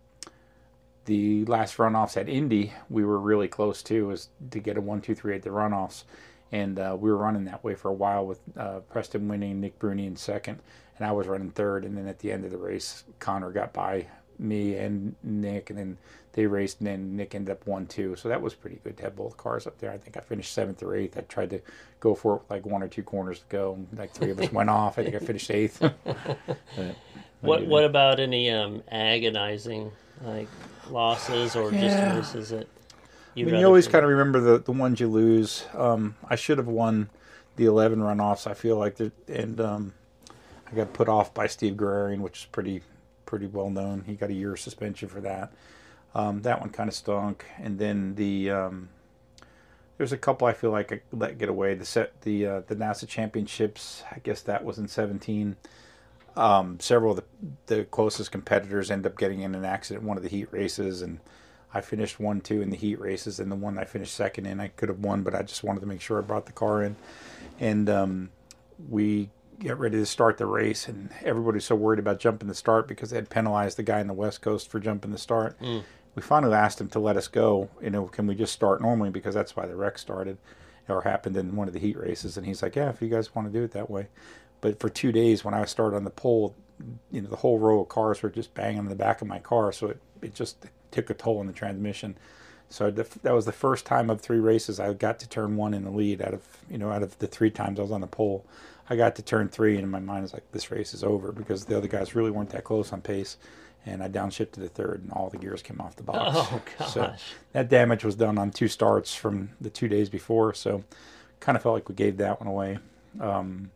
the 1.05 1.45
last 1.45 1.77
runoffs 1.77 2.17
at 2.17 2.27
Indy, 2.27 2.73
we 2.89 3.05
were 3.05 3.17
really 3.17 3.47
close 3.47 3.81
to, 3.83 4.07
was 4.07 4.27
to 4.51 4.59
get 4.59 4.77
a 4.77 4.81
one, 4.81 4.99
two, 4.99 5.15
three 5.15 5.35
at 5.35 5.41
the 5.41 5.51
runoffs, 5.51 6.03
and 6.51 6.77
uh, 6.77 6.95
we 6.99 7.09
were 7.09 7.17
running 7.17 7.45
that 7.45 7.63
way 7.63 7.75
for 7.75 7.89
a 7.89 7.93
while 7.93 8.25
with 8.25 8.41
uh, 8.57 8.79
Preston 8.91 9.29
winning, 9.29 9.61
Nick 9.61 9.79
Bruni 9.79 10.05
in 10.05 10.17
second, 10.17 10.59
and 10.97 11.07
I 11.07 11.13
was 11.13 11.27
running 11.27 11.49
third. 11.49 11.85
And 11.85 11.97
then 11.97 12.07
at 12.07 12.19
the 12.19 12.29
end 12.29 12.43
of 12.43 12.51
the 12.51 12.57
race, 12.57 13.05
Connor 13.19 13.51
got 13.51 13.71
by 13.71 14.07
me 14.39 14.75
and 14.75 15.15
Nick, 15.23 15.69
and 15.69 15.77
then 15.79 15.97
they 16.33 16.45
raced, 16.47 16.79
and 16.79 16.87
then 16.87 17.15
Nick 17.15 17.35
ended 17.35 17.51
up 17.51 17.65
one, 17.67 17.85
two. 17.85 18.15
So 18.15 18.29
that 18.29 18.41
was 18.41 18.53
pretty 18.53 18.79
good 18.83 18.97
to 18.97 19.03
have 19.03 19.15
both 19.15 19.37
cars 19.37 19.67
up 19.67 19.77
there. 19.79 19.91
I 19.91 19.97
think 19.97 20.17
I 20.17 20.21
finished 20.21 20.53
seventh 20.53 20.81
or 20.83 20.95
eighth. 20.95 21.17
I 21.17 21.21
tried 21.21 21.51
to 21.51 21.59
go 21.99 22.15
for 22.15 22.35
it 22.35 22.41
with 22.41 22.49
like 22.51 22.65
one 22.65 22.81
or 22.83 22.87
two 22.87 23.03
corners 23.03 23.39
to 23.39 23.45
go, 23.49 23.73
and 23.73 23.87
like 23.97 24.11
three 24.11 24.31
of 24.31 24.39
us 24.39 24.51
went 24.51 24.69
off. 24.71 24.97
I 24.97 25.03
think 25.03 25.15
I 25.15 25.19
finished 25.19 25.49
eighth. 25.51 25.81
What 27.41 27.65
What 27.67 27.83
about 27.83 28.19
any 28.21 28.49
um, 28.49 28.83
agonizing 28.89 29.91
like 30.23 30.47
losses 30.89 31.55
or 31.57 31.71
Yeah. 31.73 31.81
just 31.81 32.31
races 32.31 32.49
that 32.51 32.67
I 33.35 33.41
mean, 33.43 33.55
you 33.55 33.65
always 33.65 33.87
kind 33.87 34.05
of 34.05 34.11
remember 34.11 34.39
the, 34.39 34.59
the 34.59 34.71
ones 34.71 34.99
you 34.99 35.07
lose. 35.07 35.65
Um, 35.73 36.15
I 36.29 36.35
should 36.35 36.59
have 36.59 36.67
won 36.67 37.09
the 37.55 37.65
11 37.65 37.99
runoffs. 37.99 38.45
I 38.45 38.53
feel 38.53 38.77
like, 38.77 38.97
and 39.27 39.59
um, 39.59 39.93
I 40.71 40.75
got 40.75 40.93
put 40.93 41.09
off 41.09 41.33
by 41.33 41.47
Steve 41.47 41.73
Guerrerian, 41.73 42.19
which 42.19 42.41
is 42.41 42.45
pretty 42.45 42.83
pretty 43.33 43.47
well 43.47 43.71
known. 43.71 44.03
He 44.05 44.13
got 44.13 44.29
a 44.29 44.33
year 44.33 44.55
suspension 44.55 45.09
for 45.09 45.19
that. 45.21 45.51
Um, 46.13 46.43
that 46.43 46.59
one 46.59 46.69
kind 46.69 46.87
of 46.87 46.93
stunk. 46.93 47.43
And 47.57 47.79
then 47.79 48.13
the 48.13 48.51
um, 48.51 48.89
there's 49.97 50.11
a 50.11 50.19
couple 50.19 50.45
I 50.45 50.53
feel 50.53 50.69
like 50.69 50.91
I 50.91 51.01
let 51.11 51.39
get 51.39 51.49
away. 51.49 51.73
The 51.73 51.83
set 51.83 52.21
the 52.21 52.45
uh, 52.45 52.61
the 52.67 52.75
NASA 52.75 53.07
championships. 53.07 54.03
I 54.11 54.19
guess 54.19 54.43
that 54.43 54.63
was 54.63 54.77
in 54.77 54.87
17. 54.87 55.55
Um, 56.35 56.79
several 56.79 57.17
of 57.17 57.23
the, 57.65 57.75
the 57.75 57.85
closest 57.85 58.31
competitors 58.31 58.91
end 58.91 59.07
up 59.07 59.17
getting 59.17 59.41
in 59.41 59.55
an 59.55 59.65
accident 59.65 60.05
one 60.05 60.17
of 60.17 60.21
the 60.21 60.29
heat 60.29 60.49
races, 60.51 61.01
and 61.01 61.19
I 61.73 61.81
finished 61.81 62.19
one, 62.19 62.39
two 62.39 62.61
in 62.61 62.69
the 62.69 62.77
heat 62.77 62.99
races, 62.99 63.39
and 63.39 63.51
the 63.51 63.55
one 63.55 63.79
I 63.79 63.85
finished 63.85 64.13
second 64.13 64.45
in, 64.45 64.59
I 64.59 64.67
could 64.67 64.89
have 64.89 64.99
won, 64.99 65.23
but 65.23 65.33
I 65.33 65.41
just 65.41 65.63
wanted 65.63 65.79
to 65.79 65.87
make 65.87 66.01
sure 66.01 66.19
I 66.19 66.21
brought 66.21 66.45
the 66.45 66.51
car 66.51 66.83
in. 66.83 66.97
And 67.59 67.89
um, 67.89 68.29
we 68.87 69.31
get 69.59 69.77
ready 69.77 69.97
to 69.97 70.05
start 70.05 70.37
the 70.37 70.45
race, 70.45 70.87
and 70.87 71.09
everybody's 71.23 71.65
so 71.65 71.75
worried 71.75 71.99
about 71.99 72.19
jumping 72.19 72.47
the 72.47 72.55
start 72.55 72.87
because 72.87 73.09
they 73.09 73.17
had 73.17 73.29
penalized 73.29 73.77
the 73.77 73.83
guy 73.83 73.99
in 73.99 74.07
the 74.07 74.13
West 74.13 74.41
Coast 74.41 74.69
for 74.69 74.79
jumping 74.79 75.11
the 75.11 75.17
start. 75.17 75.59
Mm. 75.59 75.83
We 76.15 76.21
finally 76.21 76.53
asked 76.53 76.79
him 76.79 76.89
to 76.89 76.99
let 76.99 77.17
us 77.17 77.27
go. 77.27 77.69
You 77.81 77.89
know, 77.89 78.05
can 78.05 78.27
we 78.27 78.35
just 78.35 78.53
start 78.53 78.81
normally 78.81 79.09
because 79.09 79.33
that's 79.33 79.55
why 79.55 79.65
the 79.65 79.75
wreck 79.75 79.97
started 79.97 80.37
or 80.87 81.01
happened 81.01 81.37
in 81.37 81.55
one 81.55 81.67
of 81.67 81.73
the 81.73 81.79
heat 81.79 81.97
races. 81.97 82.37
And 82.37 82.45
he's 82.45 82.61
like, 82.61 82.75
yeah, 82.75 82.89
if 82.89 83.01
you 83.01 83.07
guys 83.07 83.33
want 83.33 83.51
to 83.51 83.57
do 83.57 83.63
it 83.63 83.71
that 83.71 83.89
way. 83.89 84.07
But 84.61 84.79
for 84.79 84.89
two 84.89 85.11
days, 85.11 85.43
when 85.43 85.53
I 85.53 85.65
started 85.65 85.95
on 85.95 86.03
the 86.03 86.09
pole, 86.09 86.55
you 87.11 87.21
know, 87.21 87.29
the 87.29 87.37
whole 87.37 87.59
row 87.59 87.81
of 87.81 87.89
cars 87.89 88.21
were 88.21 88.29
just 88.29 88.53
banging 88.53 88.79
on 88.79 88.89
the 88.89 88.95
back 88.95 89.21
of 89.21 89.27
my 89.27 89.39
car, 89.39 89.71
so 89.71 89.87
it, 89.87 89.99
it 90.21 90.33
just 90.33 90.65
took 90.91 91.09
a 91.09 91.13
toll 91.13 91.39
on 91.39 91.47
the 91.47 91.53
transmission. 91.53 92.17
So 92.69 92.89
the, 92.89 93.07
that 93.23 93.33
was 93.33 93.45
the 93.45 93.51
first 93.51 93.85
time 93.85 94.09
of 94.09 94.21
three 94.21 94.39
races 94.39 94.79
I 94.79 94.91
got 94.93 95.19
to 95.19 95.29
turn 95.29 95.57
one 95.57 95.73
in 95.73 95.83
the 95.83 95.91
lead 95.91 96.21
out 96.21 96.33
of 96.33 96.41
you 96.69 96.77
know 96.77 96.91
out 96.91 97.03
of 97.03 97.19
the 97.19 97.27
three 97.27 97.51
times 97.51 97.77
I 97.77 97.83
was 97.83 97.91
on 97.91 98.01
the 98.01 98.07
pole. 98.07 98.45
I 98.89 98.95
got 98.95 99.15
to 99.15 99.21
turn 99.21 99.47
three, 99.49 99.75
and 99.75 99.83
in 99.83 99.89
my 99.89 99.99
mind 99.99 100.23
was 100.23 100.33
like, 100.33 100.51
this 100.51 100.69
race 100.71 100.93
is 100.93 101.03
over 101.03 101.31
because 101.31 101.65
the 101.65 101.77
other 101.77 101.87
guys 101.87 102.15
really 102.15 102.31
weren't 102.31 102.49
that 102.49 102.63
close 102.63 102.91
on 102.91 103.01
pace. 103.01 103.37
And 103.85 104.01
I 104.01 104.07
downshifted 104.07 104.51
to 104.53 104.59
the 104.61 104.69
third, 104.69 105.01
and 105.03 105.11
all 105.11 105.29
the 105.29 105.37
gears 105.37 105.61
came 105.61 105.81
off 105.81 105.95
the 105.95 106.03
box. 106.03 106.19
Oh 106.51 106.61
gosh. 106.79 106.93
So 106.93 107.13
that 107.51 107.69
damage 107.69 108.03
was 108.05 108.15
done 108.15 108.37
on 108.37 108.51
two 108.51 108.67
starts 108.69 109.13
from 109.13 109.49
the 109.59 109.69
two 109.69 109.87
days 109.89 110.09
before. 110.09 110.53
So 110.53 110.83
kind 111.39 111.55
of 111.57 111.61
felt 111.63 111.75
like 111.75 111.89
we 111.89 111.95
gave 111.95 112.17
that 112.17 112.39
one 112.39 112.47
away. 112.47 112.79
Um, 113.19 113.71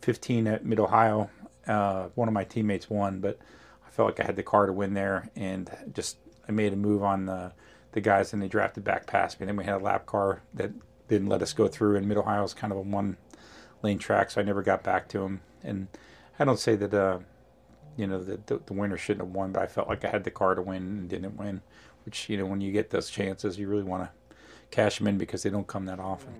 15 0.00 0.46
at 0.46 0.64
Mid 0.64 0.80
Ohio, 0.80 1.28
uh, 1.66 2.08
one 2.14 2.26
of 2.26 2.32
my 2.32 2.44
teammates 2.44 2.88
won, 2.88 3.20
but 3.20 3.38
I 3.86 3.90
felt 3.90 4.08
like 4.08 4.20
I 4.20 4.24
had 4.24 4.36
the 4.36 4.42
car 4.42 4.64
to 4.66 4.72
win 4.72 4.94
there, 4.94 5.28
and 5.36 5.70
just 5.92 6.16
I 6.48 6.52
made 6.52 6.72
a 6.72 6.76
move 6.76 7.02
on 7.02 7.26
the 7.26 7.52
the 7.92 8.00
guys, 8.00 8.32
and 8.32 8.40
they 8.40 8.48
drafted 8.48 8.84
back 8.84 9.06
past 9.06 9.38
me. 9.40 9.44
And 9.44 9.48
Then 9.50 9.56
we 9.56 9.64
had 9.64 9.74
a 9.80 9.84
lap 9.84 10.06
car 10.06 10.42
that 10.54 10.70
didn't 11.08 11.28
let 11.28 11.42
us 11.42 11.52
go 11.52 11.68
through, 11.68 11.96
and 11.96 12.08
Mid 12.08 12.16
Ohio 12.16 12.44
is 12.44 12.54
kind 12.54 12.72
of 12.72 12.78
a 12.78 12.82
one 12.82 13.16
lane 13.82 13.98
track, 13.98 14.30
so 14.30 14.40
I 14.40 14.44
never 14.44 14.62
got 14.62 14.82
back 14.82 15.08
to 15.10 15.22
him. 15.22 15.40
And 15.62 15.88
I 16.38 16.44
don't 16.44 16.58
say 16.58 16.76
that 16.76 16.94
uh, 16.94 17.18
you 17.96 18.06
know 18.06 18.22
the, 18.22 18.40
the 18.46 18.60
the 18.66 18.72
winner 18.72 18.96
shouldn't 18.96 19.26
have 19.26 19.34
won, 19.34 19.52
but 19.52 19.62
I 19.62 19.66
felt 19.66 19.88
like 19.88 20.04
I 20.04 20.08
had 20.08 20.24
the 20.24 20.30
car 20.30 20.54
to 20.54 20.62
win 20.62 20.82
and 20.82 21.08
didn't 21.08 21.36
win. 21.36 21.62
Which 22.04 22.28
you 22.28 22.36
know 22.36 22.46
when 22.46 22.60
you 22.60 22.72
get 22.72 22.90
those 22.90 23.10
chances, 23.10 23.58
you 23.58 23.68
really 23.68 23.82
want 23.82 24.04
to 24.04 24.10
cash 24.70 24.98
them 24.98 25.06
in 25.06 25.18
because 25.18 25.42
they 25.42 25.50
don't 25.50 25.66
come 25.66 25.86
that 25.86 26.00
often. 26.00 26.34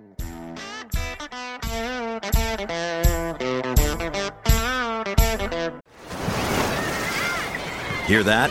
Hear 8.06 8.24
that? 8.24 8.50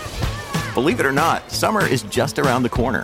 Believe 0.74 1.02
it 1.02 1.06
or 1.06 1.12
not, 1.12 1.52
summer 1.52 1.86
is 1.86 2.04
just 2.04 2.40
around 2.40 2.64
the 2.64 2.70
corner. 2.70 3.04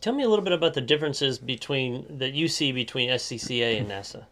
Tell 0.00 0.14
me 0.14 0.22
a 0.22 0.28
little 0.28 0.44
bit 0.44 0.52
about 0.54 0.74
the 0.74 0.80
differences 0.80 1.38
between 1.38 2.18
that 2.18 2.32
you 2.32 2.48
see 2.48 2.72
between 2.72 3.10
SCCA 3.10 3.78
and 3.78 3.90
NASA. 3.90 4.24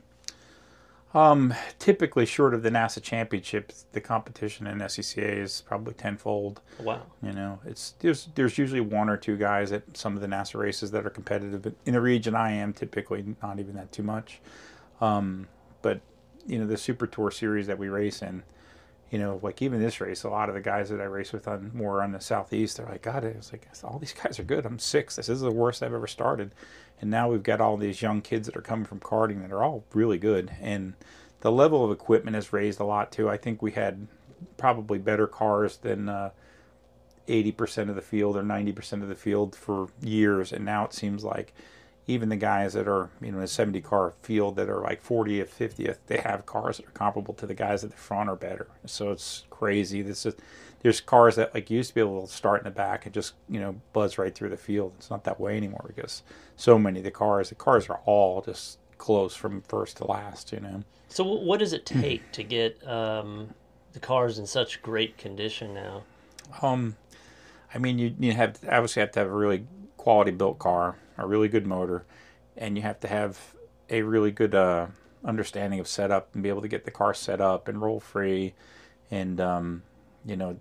Um, 1.15 1.55
typically, 1.79 2.27
short 2.27 2.53
of 2.55 2.63
the 2.63 2.71
NASA 2.71 3.03
championships, 3.03 3.87
the 3.93 4.01
competition 4.01 4.67
in 4.67 4.79
SCCA 4.79 5.39
is 5.39 5.63
probably 5.67 5.95
tenfold. 5.95 6.61
Wow. 6.81 7.03
You 7.23 7.33
know, 7.33 7.61
it's 7.67 7.95
there's 8.01 8.29
there's 8.35 8.59
usually 8.59 8.81
one 8.81 9.09
or 9.09 9.17
two 9.17 9.37
guys 9.37 9.73
at 9.73 9.83
some 9.97 10.15
of 10.15 10.21
the 10.21 10.27
NASA 10.27 10.59
races 10.59 10.91
that 10.91 11.07
are 11.07 11.11
competitive. 11.11 11.63
But 11.63 11.75
in 11.87 11.95
the 11.95 12.01
region 12.01 12.35
I 12.35 12.53
am, 12.53 12.73
typically 12.73 13.25
not 13.43 13.59
even 13.59 13.75
that 13.77 13.91
too 13.91 14.03
much. 14.03 14.41
Um, 15.01 15.49
but 15.81 16.01
you 16.47 16.59
know, 16.59 16.67
the 16.67 16.77
Super 16.77 17.07
Tour 17.07 17.31
series 17.31 17.67
that 17.67 17.79
we 17.79 17.89
race 17.89 18.23
in, 18.23 18.43
you 19.11 19.19
know, 19.19 19.41
like 19.43 19.63
even 19.63 19.81
this 19.81 20.01
race, 20.01 20.25
a 20.25 20.29
lot 20.29 20.49
of 20.49 20.55
the 20.55 20.61
guys 20.61 20.91
that 20.91 21.01
I 21.01 21.05
race 21.05 21.33
with 21.33 21.49
on 21.49 21.71
more 21.73 22.03
on 22.03 22.13
the 22.13 22.21
southeast, 22.21 22.77
they're 22.77 22.87
like, 22.87 23.03
God, 23.03 23.25
it's 23.25 23.53
like 23.53 23.67
all 23.83 23.99
these 23.99 24.13
guys 24.13 24.39
are 24.39 24.45
good. 24.45 24.67
I'm 24.67 24.79
six. 24.79 25.17
This 25.17 25.29
is 25.29 25.41
the 25.41 25.51
worst 25.51 25.83
I've 25.83 25.95
ever 25.95 26.07
started. 26.07 26.53
And 27.01 27.11
now 27.11 27.31
we've 27.31 27.43
got 27.43 27.61
all 27.61 27.77
these 27.77 28.03
young 28.03 28.21
kids 28.21 28.47
that 28.47 28.57
are 28.57 28.63
coming 28.63 28.85
from 28.85 29.01
karting 29.01 29.41
that 29.43 29.53
are 29.53 29.63
all 29.63 29.85
really 29.95 30.19
good. 30.19 30.51
And 30.61 30.95
the 31.41 31.53
level 31.53 31.85
of 31.85 31.91
equipment 31.91 32.35
has 32.35 32.53
raised 32.53 32.81
a 32.81 32.85
lot 32.85 33.13
too. 33.13 33.31
I 33.31 33.37
think 33.37 33.63
we 33.63 33.73
had 33.73 34.09
probably 34.57 34.99
better 34.99 35.27
cars 35.27 35.79
than 35.79 36.09
uh, 36.09 36.31
80% 37.29 37.89
of 37.89 37.95
the 37.95 38.03
field 38.03 38.37
or 38.37 38.43
90% 38.43 39.03
of 39.03 39.09
the 39.09 39.15
field 39.15 39.55
for 39.55 39.89
years. 40.03 40.53
And 40.53 40.65
now 40.65 40.85
it 40.85 40.93
seems 40.93 41.25
like 41.25 41.55
even 42.09 42.31
the 42.31 42.37
guys 42.37 42.73
that 42.73 42.89
are, 42.89 43.11
you 43.21 43.31
know, 43.31 43.39
in 43.39 43.45
a 43.45 43.49
70 43.49 43.81
car 43.83 44.15
field 44.23 44.57
that 44.57 44.69
are 44.69 44.81
like 44.81 45.05
40th, 45.05 45.51
50th, 45.51 45.99
they 46.07 46.19
have 46.19 46.47
cars 46.47 46.79
that 46.79 46.87
are 46.87 46.93
comparable 46.93 47.35
to 47.35 47.47
the 47.47 47.55
guys 47.55 47.85
at 47.85 47.91
the 47.91 47.97
front 47.97 48.29
or 48.31 48.35
better. 48.35 48.67
So 48.87 49.13
it's 49.13 49.45
crazy. 49.51 50.03
This 50.03 50.25
is, 50.25 50.35
there's 50.81 51.01
cars 51.01 51.37
that 51.37 51.55
like 51.55 51.71
used 51.71 51.91
to 51.91 51.95
be 51.95 52.01
able 52.01 52.27
to 52.27 52.33
start 52.33 52.61
in 52.61 52.65
the 52.65 52.71
back 52.71 53.05
and 53.05 53.15
just, 53.15 53.35
you 53.49 53.61
know, 53.61 53.77
buzz 53.93 54.17
right 54.17 54.35
through 54.35 54.49
the 54.49 54.57
field. 54.57 54.95
It's 54.97 55.11
not 55.11 55.25
that 55.25 55.39
way 55.39 55.57
anymore 55.57 55.85
because 55.87 56.23
so 56.57 56.79
many 56.79 57.01
of 57.01 57.05
the 57.05 57.11
cars, 57.11 57.51
the 57.51 57.55
cars 57.55 57.89
are 57.91 58.01
all 58.07 58.41
just 58.41 58.79
close 58.97 59.35
from 59.35 59.63
first 59.63 59.99
to 59.99 60.07
last, 60.07 60.51
you 60.53 60.61
know. 60.61 60.83
So, 61.09 61.25
what 61.25 61.61
does 61.61 61.73
it 61.73 61.87
take 61.87 62.33
to 62.33 62.43
get 62.43 62.87
um, 62.87 63.55
the 63.93 64.01
cars 64.01 64.39
in 64.39 64.47
such 64.47 64.83
great 64.83 65.17
condition 65.17 65.73
now? 65.75 66.03
Um, 66.61 66.97
I 67.75 67.79
mean, 67.79 67.99
you 67.99 68.15
you 68.19 68.33
have 68.33 68.59
obviously 68.69 69.01
have 69.01 69.13
to 69.13 69.21
have 69.21 69.29
a 69.29 69.35
really 69.35 69.65
quality 69.97 70.31
built 70.31 70.59
car, 70.59 70.97
a 71.19 71.27
really 71.27 71.49
good 71.49 71.67
motor, 71.67 72.05
and 72.57 72.77
you 72.77 72.83
have 72.83 73.01
to 73.01 73.09
have 73.09 73.39
a 73.91 74.03
really 74.03 74.31
good 74.31 74.55
uh, 74.55 74.87
understanding 75.25 75.81
of 75.81 75.89
setup 75.89 76.29
and 76.35 76.43
be 76.43 76.49
able 76.49 76.63
to 76.63 76.69
get 76.69 76.85
the 76.85 76.91
car 76.91 77.13
set 77.13 77.41
up 77.41 77.69
and 77.69 77.83
roll 77.83 78.01
free. 78.01 78.55
And 79.11 79.41
um, 79.41 79.83
you 80.25 80.37
know, 80.37 80.59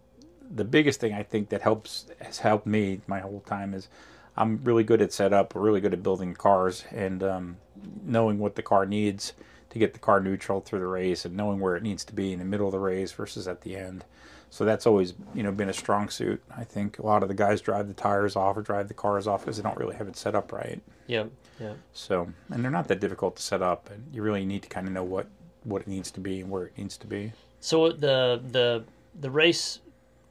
the 0.53 0.65
biggest 0.65 0.99
thing 0.99 1.13
I 1.13 1.23
think 1.23 1.49
that 1.49 1.61
helps 1.61 2.07
has 2.19 2.39
helped 2.39 2.65
me 2.65 3.01
my 3.07 3.19
whole 3.19 3.41
time 3.41 3.73
is 3.73 3.87
I'm 4.35 4.63
really 4.63 4.83
good 4.83 5.01
at 5.01 5.11
setup, 5.13 5.53
really 5.55 5.81
good 5.81 5.93
at 5.93 6.03
building 6.03 6.33
cars, 6.33 6.85
and 6.91 7.23
um, 7.23 7.57
knowing 8.03 8.39
what 8.39 8.55
the 8.55 8.61
car 8.61 8.85
needs 8.85 9.33
to 9.69 9.79
get 9.79 9.93
the 9.93 9.99
car 9.99 10.19
neutral 10.19 10.61
through 10.61 10.79
the 10.79 10.87
race, 10.87 11.25
and 11.25 11.35
knowing 11.35 11.59
where 11.59 11.75
it 11.75 11.83
needs 11.83 12.05
to 12.05 12.13
be 12.13 12.31
in 12.31 12.39
the 12.39 12.45
middle 12.45 12.67
of 12.67 12.71
the 12.71 12.79
race 12.79 13.11
versus 13.11 13.47
at 13.47 13.61
the 13.61 13.75
end. 13.75 14.05
So 14.49 14.63
that's 14.65 14.87
always 14.87 15.13
you 15.33 15.43
know 15.43 15.51
been 15.51 15.69
a 15.69 15.73
strong 15.73 16.09
suit. 16.09 16.41
I 16.55 16.63
think 16.63 16.99
a 16.99 17.05
lot 17.05 17.21
of 17.21 17.29
the 17.29 17.35
guys 17.35 17.61
drive 17.61 17.87
the 17.87 17.93
tires 17.93 18.35
off 18.35 18.55
or 18.57 18.61
drive 18.61 18.87
the 18.87 18.93
cars 18.93 19.27
off 19.27 19.41
because 19.41 19.57
they 19.57 19.63
don't 19.63 19.77
really 19.77 19.95
have 19.95 20.07
it 20.07 20.15
set 20.15 20.35
up 20.35 20.51
right. 20.51 20.81
Yeah, 21.05 21.25
yeah. 21.59 21.73
So 21.93 22.29
and 22.49 22.63
they're 22.63 22.71
not 22.71 22.87
that 22.87 22.99
difficult 22.99 23.35
to 23.37 23.43
set 23.43 23.61
up, 23.61 23.89
and 23.91 24.03
you 24.13 24.21
really 24.21 24.45
need 24.45 24.63
to 24.63 24.69
kind 24.69 24.87
of 24.87 24.93
know 24.93 25.03
what 25.03 25.27
what 25.63 25.81
it 25.81 25.87
needs 25.87 26.11
to 26.11 26.19
be 26.21 26.39
and 26.41 26.49
where 26.49 26.65
it 26.65 26.77
needs 26.77 26.97
to 26.97 27.07
be. 27.07 27.33
So 27.59 27.91
the 27.91 28.41
the 28.51 28.83
the 29.19 29.29
race 29.29 29.79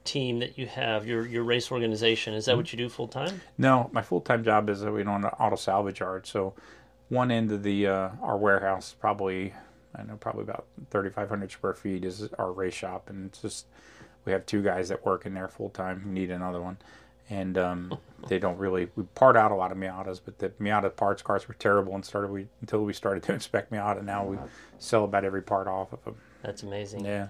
team 0.03 0.39
that 0.39 0.57
you 0.57 0.65
have, 0.65 1.05
your 1.05 1.25
your 1.27 1.43
race 1.43 1.71
organization, 1.71 2.33
is 2.33 2.45
that 2.45 2.51
Mm-hmm. 2.51 2.57
what 2.57 2.73
you 2.73 2.77
do 2.77 2.89
full 2.89 3.07
time? 3.07 3.41
No, 3.57 3.89
my 3.91 4.01
full 4.01 4.21
time 4.21 4.43
job 4.43 4.69
is 4.69 4.83
uh, 4.83 4.93
you 4.95 5.03
know 5.03 5.15
an 5.15 5.25
auto 5.25 5.55
salvage 5.57 5.99
yard. 5.99 6.25
So 6.25 6.53
one 7.09 7.29
end 7.29 7.51
of 7.51 7.61
the 7.63 7.87
uh, 7.87 8.09
our 8.21 8.37
warehouse, 8.37 8.95
probably 8.99 9.53
I 9.95 10.03
know 10.03 10.15
probably 10.15 10.43
about 10.43 10.65
thirty 10.89 11.09
five 11.09 11.29
hundred 11.29 11.51
square 11.51 11.73
feet, 11.75 12.03
is 12.03 12.29
our 12.39 12.51
race 12.51 12.73
shop, 12.73 13.09
and 13.09 13.27
it's 13.27 13.41
just 13.41 13.65
we 14.27 14.33
have 14.33 14.45
two 14.45 14.61
guys 14.61 14.89
that 14.89 15.03
work 15.05 15.25
in 15.25 15.33
there 15.33 15.47
full 15.47 15.69
time. 15.69 16.03
We 16.05 16.11
need 16.11 16.29
another 16.29 16.61
one, 16.61 16.77
and 17.29 17.57
um, 17.57 17.97
they 18.27 18.37
don't 18.37 18.57
really 18.59 18.89
we 18.95 19.03
part 19.15 19.35
out 19.35 19.51
a 19.51 19.55
lot 19.55 19.71
of 19.71 19.77
Miatas, 19.79 20.21
but 20.23 20.37
the 20.37 20.49
Miata 20.61 20.95
parts 20.95 21.23
cars 21.23 21.47
were 21.47 21.55
terrible 21.55 21.95
and 21.95 22.05
started 22.05 22.29
we 22.29 22.47
until 22.61 22.83
we 22.83 22.93
started 22.93 23.23
to 23.23 23.33
inspect 23.39 23.71
Miata. 23.71 24.03
Now 24.03 24.25
we 24.25 24.37
sell 24.77 25.05
about 25.05 25.23
every 25.25 25.41
part 25.41 25.67
off 25.67 25.93
of 25.93 26.03
them. 26.03 26.15
That's 26.43 26.61
amazing. 26.61 27.05
Yeah, 27.05 27.27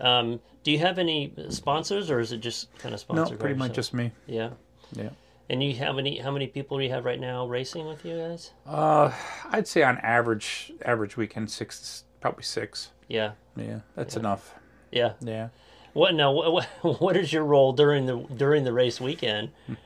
Um, 0.00 0.40
do 0.64 0.72
you 0.72 0.78
have 0.80 0.98
any 0.98 1.32
sponsors, 1.50 2.10
or 2.10 2.18
is 2.18 2.32
it 2.32 2.38
just 2.38 2.76
kind 2.78 2.94
of 2.94 3.00
no, 3.08 3.14
sponsored? 3.14 3.38
by 3.38 3.42
pretty 3.42 3.58
much 3.58 3.74
just 3.74 3.94
me. 3.94 4.10
yeah. 4.26 4.50
Yeah. 4.92 5.10
And 5.50 5.62
you 5.62 5.74
have 5.76 5.96
any? 5.98 6.18
How 6.18 6.30
many 6.30 6.46
people 6.46 6.76
do 6.78 6.84
you 6.84 6.90
have 6.90 7.04
right 7.06 7.18
now 7.20 7.46
racing 7.46 7.86
with 7.86 8.04
you 8.04 8.16
guys? 8.18 8.52
Uh, 8.66 9.10
I'd 9.50 9.66
say 9.66 9.82
on 9.82 9.96
average, 9.98 10.72
average 10.84 11.16
weekend 11.16 11.50
six, 11.50 12.04
probably 12.20 12.42
six. 12.42 12.90
Yeah, 13.08 13.32
Yeah, 13.56 13.80
that's 13.94 14.16
enough. 14.16 14.54
yeah. 14.92 15.12
Yeah. 15.20 15.48
What 15.98 16.14
now? 16.14 16.30
What, 16.30 16.64
what, 17.00 17.16
is 17.16 17.32
your 17.32 17.42
role 17.44 17.72
during 17.72 18.06
the 18.06 18.18
during 18.18 18.62
the 18.62 18.72
race 18.72 19.00
weekend? 19.00 19.50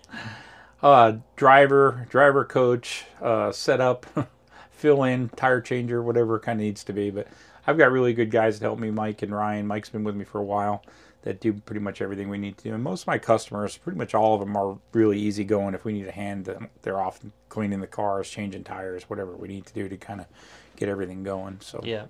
Uh, 0.82 1.18
driver, 1.36 2.08
driver 2.10 2.44
coach, 2.44 3.04
uh, 3.20 3.52
setup, 3.52 4.04
fill 4.72 5.04
in, 5.04 5.28
tire 5.28 5.60
changer, 5.60 6.02
whatever 6.02 6.34
it 6.34 6.40
kind 6.40 6.58
of 6.58 6.64
needs 6.64 6.82
to 6.82 6.92
be. 6.92 7.08
But 7.08 7.28
I've 7.68 7.78
got 7.78 7.92
really 7.92 8.12
good 8.14 8.32
guys 8.32 8.58
that 8.58 8.66
help 8.66 8.80
me, 8.80 8.90
Mike 8.90 9.22
and 9.22 9.32
Ryan. 9.32 9.68
Mike's 9.68 9.90
been 9.90 10.02
with 10.02 10.16
me 10.16 10.24
for 10.24 10.40
a 10.40 10.42
while 10.42 10.84
that 11.22 11.38
do 11.40 11.52
pretty 11.52 11.78
much 11.78 12.02
everything 12.02 12.28
we 12.28 12.36
need 12.36 12.58
to 12.58 12.64
do. 12.64 12.74
And 12.74 12.82
most 12.82 13.02
of 13.02 13.06
my 13.06 13.18
customers, 13.18 13.76
pretty 13.76 13.96
much 13.96 14.12
all 14.12 14.34
of 14.34 14.40
them, 14.40 14.56
are 14.56 14.76
really 14.92 15.20
easy 15.20 15.44
going. 15.44 15.72
If 15.72 15.84
we 15.84 15.92
need 15.92 16.08
a 16.08 16.10
hand, 16.10 16.46
them, 16.46 16.68
they're 16.82 17.00
often 17.00 17.30
cleaning 17.48 17.80
the 17.80 17.86
cars, 17.86 18.28
changing 18.28 18.64
tires, 18.64 19.04
whatever 19.04 19.36
we 19.36 19.46
need 19.46 19.66
to 19.66 19.72
do 19.72 19.88
to 19.88 19.96
kind 19.96 20.20
of 20.20 20.26
get 20.74 20.88
everything 20.88 21.22
going. 21.22 21.58
So 21.60 21.80
Yeah, 21.84 22.06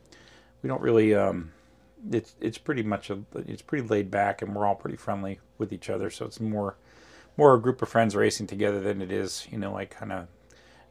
we 0.62 0.68
don't 0.68 0.80
really. 0.80 1.14
Um, 1.14 1.52
it's 2.11 2.35
it's 2.40 2.59
pretty 2.59 2.82
much 2.82 3.11
a, 3.11 3.18
it's 3.35 3.62
pretty 3.62 3.87
laid 3.87 4.11
back, 4.11 4.42
and 4.42 4.54
we're 4.54 4.66
all 4.66 4.75
pretty 4.75 4.97
friendly 4.97 5.38
with 5.59 5.73
each 5.73 5.88
other. 5.90 6.11
So 6.11 6.25
it's 6.26 6.40
more 6.40 6.76
more 7.37 7.54
a 7.54 7.61
group 7.61 7.80
of 7.82 7.88
friends 7.88 8.14
racing 8.16 8.47
together 8.47 8.80
than 8.80 9.00
it 9.00 9.11
is, 9.12 9.47
you 9.50 9.59
know, 9.59 9.73
like 9.73 9.90
kind 9.90 10.12
of, 10.12 10.26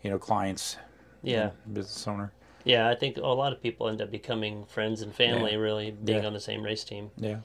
you 0.02 0.10
know, 0.10 0.18
clients, 0.18 0.78
yeah, 1.22 1.52
business 1.72 2.08
owner. 2.08 2.32
yeah. 2.64 2.90
I 2.90 2.96
think 2.96 3.18
a 3.18 3.22
lot 3.22 3.54
of 3.54 3.62
people 3.62 3.88
end 3.90 4.02
up 4.02 4.10
becoming 4.10 4.66
friends 4.66 5.02
and 5.04 5.14
family, 5.14 5.52
Yeah. 5.52 5.58
really 5.58 5.92
being 5.92 6.22
Yeah. 6.22 6.28
on 6.28 6.34
the 6.34 6.40
same 6.40 6.64
race 6.64 6.84
team. 6.84 7.12
Yeah, 7.18 7.42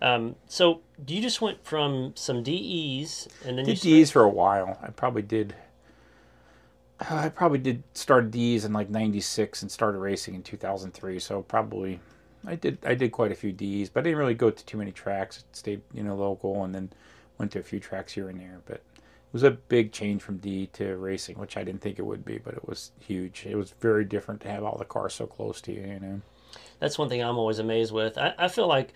Um, 0.00 0.36
so 0.46 0.80
you 1.06 1.20
just 1.20 1.42
went 1.42 1.62
from 1.64 2.12
some 2.16 2.42
DEs, 2.42 3.28
and 3.44 3.58
then 3.58 3.66
you 3.66 3.74
did 3.74 3.82
DEs 3.82 4.10
for 4.10 4.22
a 4.22 4.28
while. 4.30 4.78
I 4.82 4.88
probably 4.90 5.22
did. 5.22 5.54
uh, 7.00 7.14
I 7.16 7.28
probably 7.28 7.58
did 7.58 7.82
start 7.94 8.30
DEs 8.30 8.64
in 8.64 8.72
like 8.72 8.88
'96 8.88 9.60
and 9.62 9.70
started 9.70 9.98
racing 9.98 10.34
in 10.34 10.42
2003. 10.42 11.18
So 11.18 11.42
probably 11.42 12.00
I 12.46 12.54
did 12.54 12.78
I 12.84 12.94
did 12.94 13.12
quite 13.12 13.32
a 13.32 13.34
few 13.34 13.52
DEs, 13.52 13.88
but 13.90 14.00
I 14.00 14.02
didn't 14.04 14.18
really 14.18 14.34
go 14.34 14.50
to 14.50 14.64
too 14.64 14.78
many 14.78 14.92
tracks. 14.92 15.44
Stayed 15.52 15.82
you 15.92 16.02
know 16.02 16.14
local 16.16 16.64
and 16.64 16.74
then 16.74 16.90
went 17.38 17.52
to 17.52 17.58
a 17.58 17.62
few 17.62 17.80
tracks 17.80 18.12
here 18.12 18.28
and 18.28 18.40
there. 18.40 18.60
But 18.66 18.76
it 18.76 19.32
was 19.32 19.42
a 19.42 19.50
big 19.50 19.92
change 19.92 20.22
from 20.22 20.38
D 20.38 20.68
to 20.74 20.96
racing, 20.96 21.38
which 21.38 21.56
I 21.56 21.64
didn't 21.64 21.80
think 21.82 21.98
it 21.98 22.02
would 22.06 22.24
be, 22.24 22.38
but 22.38 22.54
it 22.54 22.66
was 22.68 22.90
huge. 23.00 23.44
It 23.46 23.56
was 23.56 23.74
very 23.80 24.04
different 24.04 24.40
to 24.42 24.48
have 24.48 24.64
all 24.64 24.76
the 24.78 24.84
cars 24.84 25.14
so 25.14 25.26
close 25.26 25.60
to 25.62 25.72
you. 25.72 25.82
You 25.82 26.00
know. 26.00 26.20
that's 26.78 26.98
one 26.98 27.08
thing 27.08 27.22
I'm 27.22 27.38
always 27.38 27.58
amazed 27.58 27.92
with. 27.92 28.16
I, 28.18 28.34
I 28.38 28.48
feel 28.48 28.66
like 28.66 28.92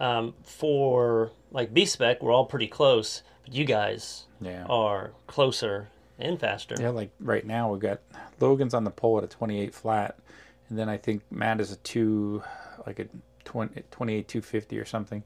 um, 0.00 0.34
for 0.42 1.30
like 1.52 1.72
B 1.72 1.84
spec, 1.86 2.22
we're 2.22 2.32
all 2.32 2.46
pretty 2.46 2.66
close, 2.68 3.22
but 3.44 3.54
you 3.54 3.64
guys 3.64 4.24
Yeah. 4.40 4.64
are 4.68 5.12
closer 5.26 5.88
and 6.18 6.40
faster. 6.40 6.74
Yeah, 6.80 6.90
like 6.90 7.10
right 7.20 7.44
now 7.46 7.70
we've 7.70 7.80
got 7.80 8.00
Logan's 8.40 8.74
on 8.74 8.84
the 8.84 8.90
pole 8.90 9.18
at 9.18 9.24
a 9.24 9.28
28 9.28 9.74
flat, 9.74 10.18
and 10.68 10.78
then 10.78 10.88
I 10.88 10.96
think 10.96 11.22
Matt 11.30 11.60
is 11.60 11.70
a 11.70 11.76
two, 11.76 12.42
like 12.86 12.98
a 13.00 13.06
20, 13.44 13.82
28 13.90 14.28
250 14.28 14.78
or 14.78 14.84
something, 14.84 15.22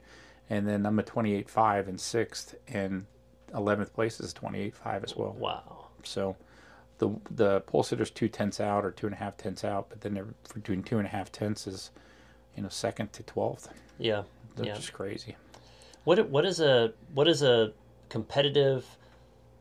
and 0.49 0.67
then 0.67 0.87
I'm 0.87 0.99
a 0.99 1.03
28 1.03 1.49
five 1.49 1.89
and 1.89 2.01
sixth, 2.01 2.55
and 2.69 3.07
11th 3.53 3.93
place 3.93 4.21
is 4.21 4.33
28 4.33 4.75
five 4.75 5.05
as 5.05 5.17
well. 5.17 5.35
Wow. 5.39 5.87
So 6.03 6.37
the 6.99 7.11
the 7.31 7.61
pole 7.63 7.83
sitter's 7.83 8.11
two 8.11 8.29
tenths 8.29 8.61
out 8.61 8.85
or 8.85 8.91
two 8.91 9.07
and 9.07 9.15
a 9.15 9.19
half 9.19 9.37
tenths 9.37 9.65
out, 9.65 9.89
but 9.89 10.01
then 10.01 10.15
they're 10.15 10.29
between 10.55 10.83
two 10.83 10.99
and 10.99 11.07
a 11.07 11.11
half 11.11 11.31
tenths 11.33 11.67
is, 11.67 11.91
you 12.57 12.63
know, 12.63 12.69
second 12.69 13.13
to 13.15 13.23
12th. 13.23 13.69
Yeah. 13.99 14.23
That's 14.57 14.67
Yeah. 14.69 14.75
just 14.75 14.93
crazy. 14.93 15.37
What 16.05 16.29
what 16.31 16.45
is 16.45 16.61
a 16.61 16.93
what 17.15 17.29
is 17.29 17.43
a 17.43 17.73
competitive 18.09 18.97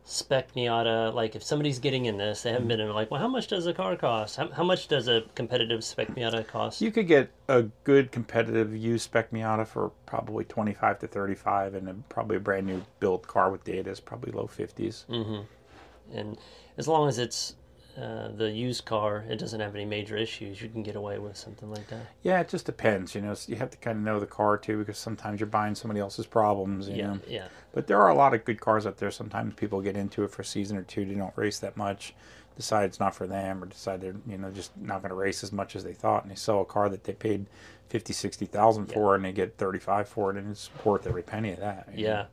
spec 0.09 0.53
Miata 0.53 1.13
like? 1.13 1.35
If 1.35 1.43
somebody's 1.43 1.79
getting 1.79 2.05
in 2.05 2.17
this, 2.17 2.41
they 2.41 2.51
haven't 2.51 2.67
been 2.67 2.79
in. 2.79 2.89
Like, 2.89 3.11
well, 3.11 3.21
how 3.21 3.27
much 3.27 3.47
does 3.47 3.65
a 3.67 3.73
car 3.73 3.95
cost? 3.95 4.35
How, 4.35 4.49
how 4.49 4.63
much 4.63 4.87
does 4.87 5.07
a 5.07 5.23
competitive 5.35 5.83
spec 5.83 6.09
Miata 6.15 6.45
cost? 6.45 6.81
You 6.81 6.91
could 6.91 7.07
get 7.07 7.31
a 7.47 7.63
good 7.83 8.11
competitive 8.11 8.75
used 8.75 9.03
spec 9.03 9.31
Miata 9.31 9.67
for 9.67 9.91
probably 10.05 10.43
25 10.43 10.99
to 10.99 11.07
35, 11.07 11.75
and 11.75 11.89
a, 11.89 11.93
probably 12.09 12.37
a 12.37 12.39
brand 12.39 12.67
new 12.67 12.83
built 12.99 13.27
car 13.27 13.51
with 13.51 13.63
data 13.63 13.89
is 13.89 13.99
probably 13.99 14.31
low 14.31 14.47
50s. 14.47 15.05
Mm-hmm. 15.05 16.17
and 16.17 16.37
as 16.77 16.87
long 16.87 17.07
as 17.09 17.19
it's 17.19 17.55
uh, 17.99 18.29
the 18.29 18.49
used 18.49 18.85
car, 18.85 19.25
it 19.29 19.37
doesn't 19.37 19.59
have 19.59 19.75
any 19.75 19.83
major 19.85 20.15
issues. 20.15 20.61
You 20.61 20.69
can 20.69 20.83
get 20.83 20.95
away 20.95 21.19
with 21.19 21.35
something 21.35 21.69
like 21.69 21.87
that. 21.89 22.01
Yeah, 22.23 22.39
it 22.39 22.47
just 22.47 22.65
depends. 22.65 23.13
You 23.13 23.21
know, 23.21 23.35
you 23.47 23.57
have 23.57 23.71
to 23.71 23.77
kind 23.77 23.97
of 23.97 24.03
know 24.03 24.19
the 24.19 24.25
car 24.25 24.57
too, 24.57 24.77
because 24.77 24.97
sometimes 24.97 25.39
you're 25.39 25.47
buying 25.47 25.75
somebody 25.75 25.99
else's 25.99 26.25
problems. 26.25 26.87
You 26.87 26.95
yeah, 26.95 27.07
know? 27.07 27.19
yeah, 27.27 27.47
But 27.73 27.87
there 27.87 27.99
are 27.99 28.09
a 28.09 28.15
lot 28.15 28.33
of 28.33 28.45
good 28.45 28.61
cars 28.61 28.85
out 28.85 28.97
there. 28.97 29.11
Sometimes 29.11 29.53
people 29.55 29.81
get 29.81 29.97
into 29.97 30.23
it 30.23 30.31
for 30.31 30.43
a 30.43 30.45
season 30.45 30.77
or 30.77 30.83
two. 30.83 31.03
They 31.03 31.15
don't 31.15 31.33
race 31.35 31.59
that 31.59 31.75
much, 31.75 32.13
decide 32.55 32.85
it's 32.85 32.99
not 32.99 33.13
for 33.15 33.27
them, 33.27 33.61
or 33.61 33.65
decide 33.65 33.99
they're 34.01 34.15
you 34.27 34.37
know 34.37 34.49
just 34.51 34.77
not 34.77 35.01
going 35.01 35.09
to 35.09 35.15
race 35.15 35.43
as 35.43 35.51
much 35.51 35.75
as 35.75 35.83
they 35.83 35.93
thought, 35.93 36.23
and 36.23 36.31
they 36.31 36.35
sell 36.35 36.61
a 36.61 36.65
car 36.65 36.87
that 36.89 37.03
they 37.03 37.13
paid 37.13 37.47
fifty, 37.89 38.13
sixty 38.13 38.45
thousand 38.45 38.85
for, 38.87 39.15
and 39.15 39.25
they 39.25 39.33
get 39.33 39.57
thirty 39.57 39.79
five 39.79 40.07
for 40.07 40.29
it, 40.31 40.37
and 40.37 40.51
it's 40.51 40.69
worth 40.85 41.05
every 41.05 41.23
penny 41.23 41.51
of 41.51 41.59
that. 41.59 41.89
yeah. 41.93 42.25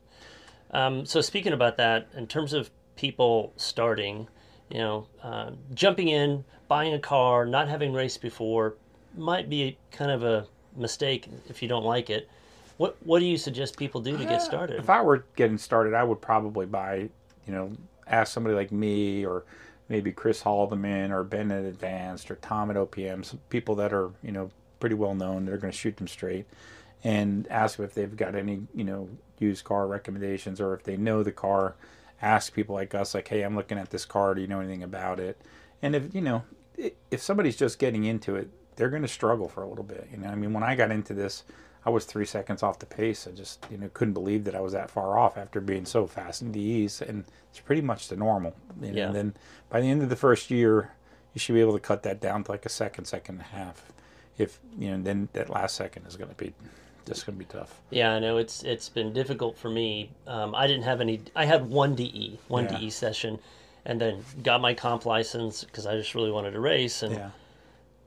Um, 0.72 1.06
so 1.06 1.20
speaking 1.20 1.52
about 1.52 1.76
that, 1.76 2.08
in 2.16 2.26
terms 2.26 2.52
of 2.52 2.70
people 2.96 3.52
starting, 3.56 4.28
you 4.70 4.78
know, 4.78 5.06
uh, 5.22 5.50
jumping 5.74 6.08
in, 6.08 6.44
buying 6.68 6.94
a 6.94 6.98
car, 6.98 7.46
not 7.46 7.68
having 7.68 7.92
raced 7.92 8.20
before, 8.20 8.74
might 9.16 9.48
be 9.48 9.78
kind 9.90 10.10
of 10.10 10.22
a 10.22 10.46
mistake 10.76 11.28
if 11.48 11.62
you 11.62 11.68
don't 11.68 11.84
like 11.84 12.10
it. 12.10 12.28
What 12.76 12.96
What 13.04 13.20
do 13.20 13.24
you 13.24 13.38
suggest 13.38 13.76
people 13.76 14.00
do 14.00 14.16
to 14.16 14.24
get 14.24 14.42
started? 14.42 14.78
If 14.78 14.90
I 14.90 15.02
were 15.02 15.24
getting 15.36 15.58
started, 15.58 15.94
I 15.94 16.04
would 16.04 16.20
probably 16.20 16.66
buy, 16.66 17.08
you 17.46 17.52
know, 17.52 17.72
ask 18.06 18.32
somebody 18.32 18.54
like 18.54 18.72
me 18.72 19.24
or 19.24 19.44
maybe 19.88 20.12
Chris 20.12 20.42
Haldeman 20.42 21.10
or 21.10 21.22
Ben 21.22 21.50
at 21.50 21.64
Advanced 21.64 22.30
or 22.30 22.36
Tom 22.36 22.70
at 22.70 22.76
OPM, 22.76 23.24
some 23.24 23.40
people 23.48 23.76
that 23.76 23.92
are, 23.92 24.10
you 24.22 24.32
know, 24.32 24.50
pretty 24.80 24.94
well 24.94 25.14
known. 25.14 25.44
They're 25.44 25.58
going 25.58 25.72
to 25.72 25.78
shoot 25.78 25.96
them 25.96 26.08
straight 26.08 26.46
and 27.04 27.46
ask 27.48 27.76
them 27.76 27.86
if 27.86 27.94
they've 27.94 28.16
got 28.16 28.34
any, 28.34 28.66
you 28.74 28.84
know, 28.84 29.08
used 29.38 29.64
car 29.64 29.86
recommendations 29.86 30.60
or 30.60 30.74
if 30.74 30.82
they 30.82 30.96
know 30.96 31.22
the 31.22 31.32
car. 31.32 31.76
Ask 32.22 32.54
people 32.54 32.74
like 32.74 32.94
us, 32.94 33.14
like, 33.14 33.28
hey, 33.28 33.42
I'm 33.42 33.56
looking 33.56 33.78
at 33.78 33.90
this 33.90 34.04
car. 34.04 34.34
Do 34.34 34.40
you 34.40 34.46
know 34.46 34.60
anything 34.60 34.82
about 34.82 35.20
it? 35.20 35.40
And 35.82 35.94
if, 35.94 36.14
you 36.14 36.20
know, 36.20 36.44
if 37.10 37.20
somebody's 37.20 37.56
just 37.56 37.78
getting 37.78 38.04
into 38.04 38.36
it, 38.36 38.48
they're 38.76 38.90
going 38.90 39.02
to 39.02 39.08
struggle 39.08 39.48
for 39.48 39.62
a 39.62 39.68
little 39.68 39.84
bit. 39.84 40.08
You 40.10 40.18
know, 40.18 40.28
I 40.28 40.34
mean, 40.34 40.52
when 40.52 40.62
I 40.62 40.74
got 40.74 40.90
into 40.90 41.14
this, 41.14 41.44
I 41.84 41.90
was 41.90 42.04
three 42.04 42.26
seconds 42.26 42.62
off 42.62 42.78
the 42.78 42.86
pace. 42.86 43.26
I 43.26 43.30
just, 43.30 43.64
you 43.70 43.78
know, 43.78 43.88
couldn't 43.94 44.14
believe 44.14 44.44
that 44.44 44.54
I 44.54 44.60
was 44.60 44.72
that 44.72 44.90
far 44.90 45.16
off 45.18 45.36
after 45.38 45.60
being 45.60 45.86
so 45.86 46.06
fast 46.06 46.42
in 46.42 46.52
DEs. 46.52 47.00
And 47.00 47.24
it's 47.50 47.60
pretty 47.60 47.82
much 47.82 48.08
the 48.08 48.16
normal. 48.16 48.54
You 48.80 48.88
know, 48.88 48.98
Yeah. 48.98 49.06
And 49.06 49.14
then 49.14 49.34
by 49.70 49.80
the 49.80 49.88
end 49.88 50.02
of 50.02 50.08
the 50.08 50.16
first 50.16 50.50
year, 50.50 50.92
you 51.32 51.38
should 51.38 51.54
be 51.54 51.60
able 51.60 51.74
to 51.74 51.80
cut 51.80 52.02
that 52.02 52.20
down 52.20 52.44
to 52.44 52.50
like 52.50 52.66
a 52.66 52.70
second, 52.70 53.04
second 53.04 53.36
and 53.36 53.44
a 53.44 53.56
half. 53.56 53.92
If, 54.36 54.58
you 54.76 54.90
know, 54.90 55.02
then 55.02 55.28
that 55.32 55.48
last 55.48 55.76
second 55.76 56.06
is 56.06 56.16
going 56.16 56.30
to 56.30 56.36
be 56.36 56.54
just 57.06 57.24
going 57.26 57.38
to 57.38 57.44
be 57.44 57.50
tough. 57.50 57.80
Yeah, 57.90 58.12
I 58.12 58.18
know 58.18 58.36
it's 58.38 58.62
it's 58.62 58.88
been 58.88 59.12
difficult 59.12 59.56
for 59.56 59.70
me. 59.70 60.10
Um, 60.26 60.54
I 60.54 60.66
didn't 60.66 60.82
have 60.84 61.00
any. 61.00 61.20
I 61.34 61.44
had 61.44 61.68
one 61.68 61.94
DE, 61.94 62.38
one 62.48 62.64
Yeah. 62.64 62.78
DE 62.78 62.90
session, 62.90 63.38
and 63.84 64.00
then 64.00 64.24
got 64.42 64.60
my 64.60 64.74
comp 64.74 65.06
license 65.06 65.64
because 65.64 65.86
I 65.86 65.96
just 65.96 66.14
really 66.14 66.30
wanted 66.30 66.50
to 66.52 66.60
race. 66.60 67.02
And 67.02 67.14
Yeah. 67.14 67.30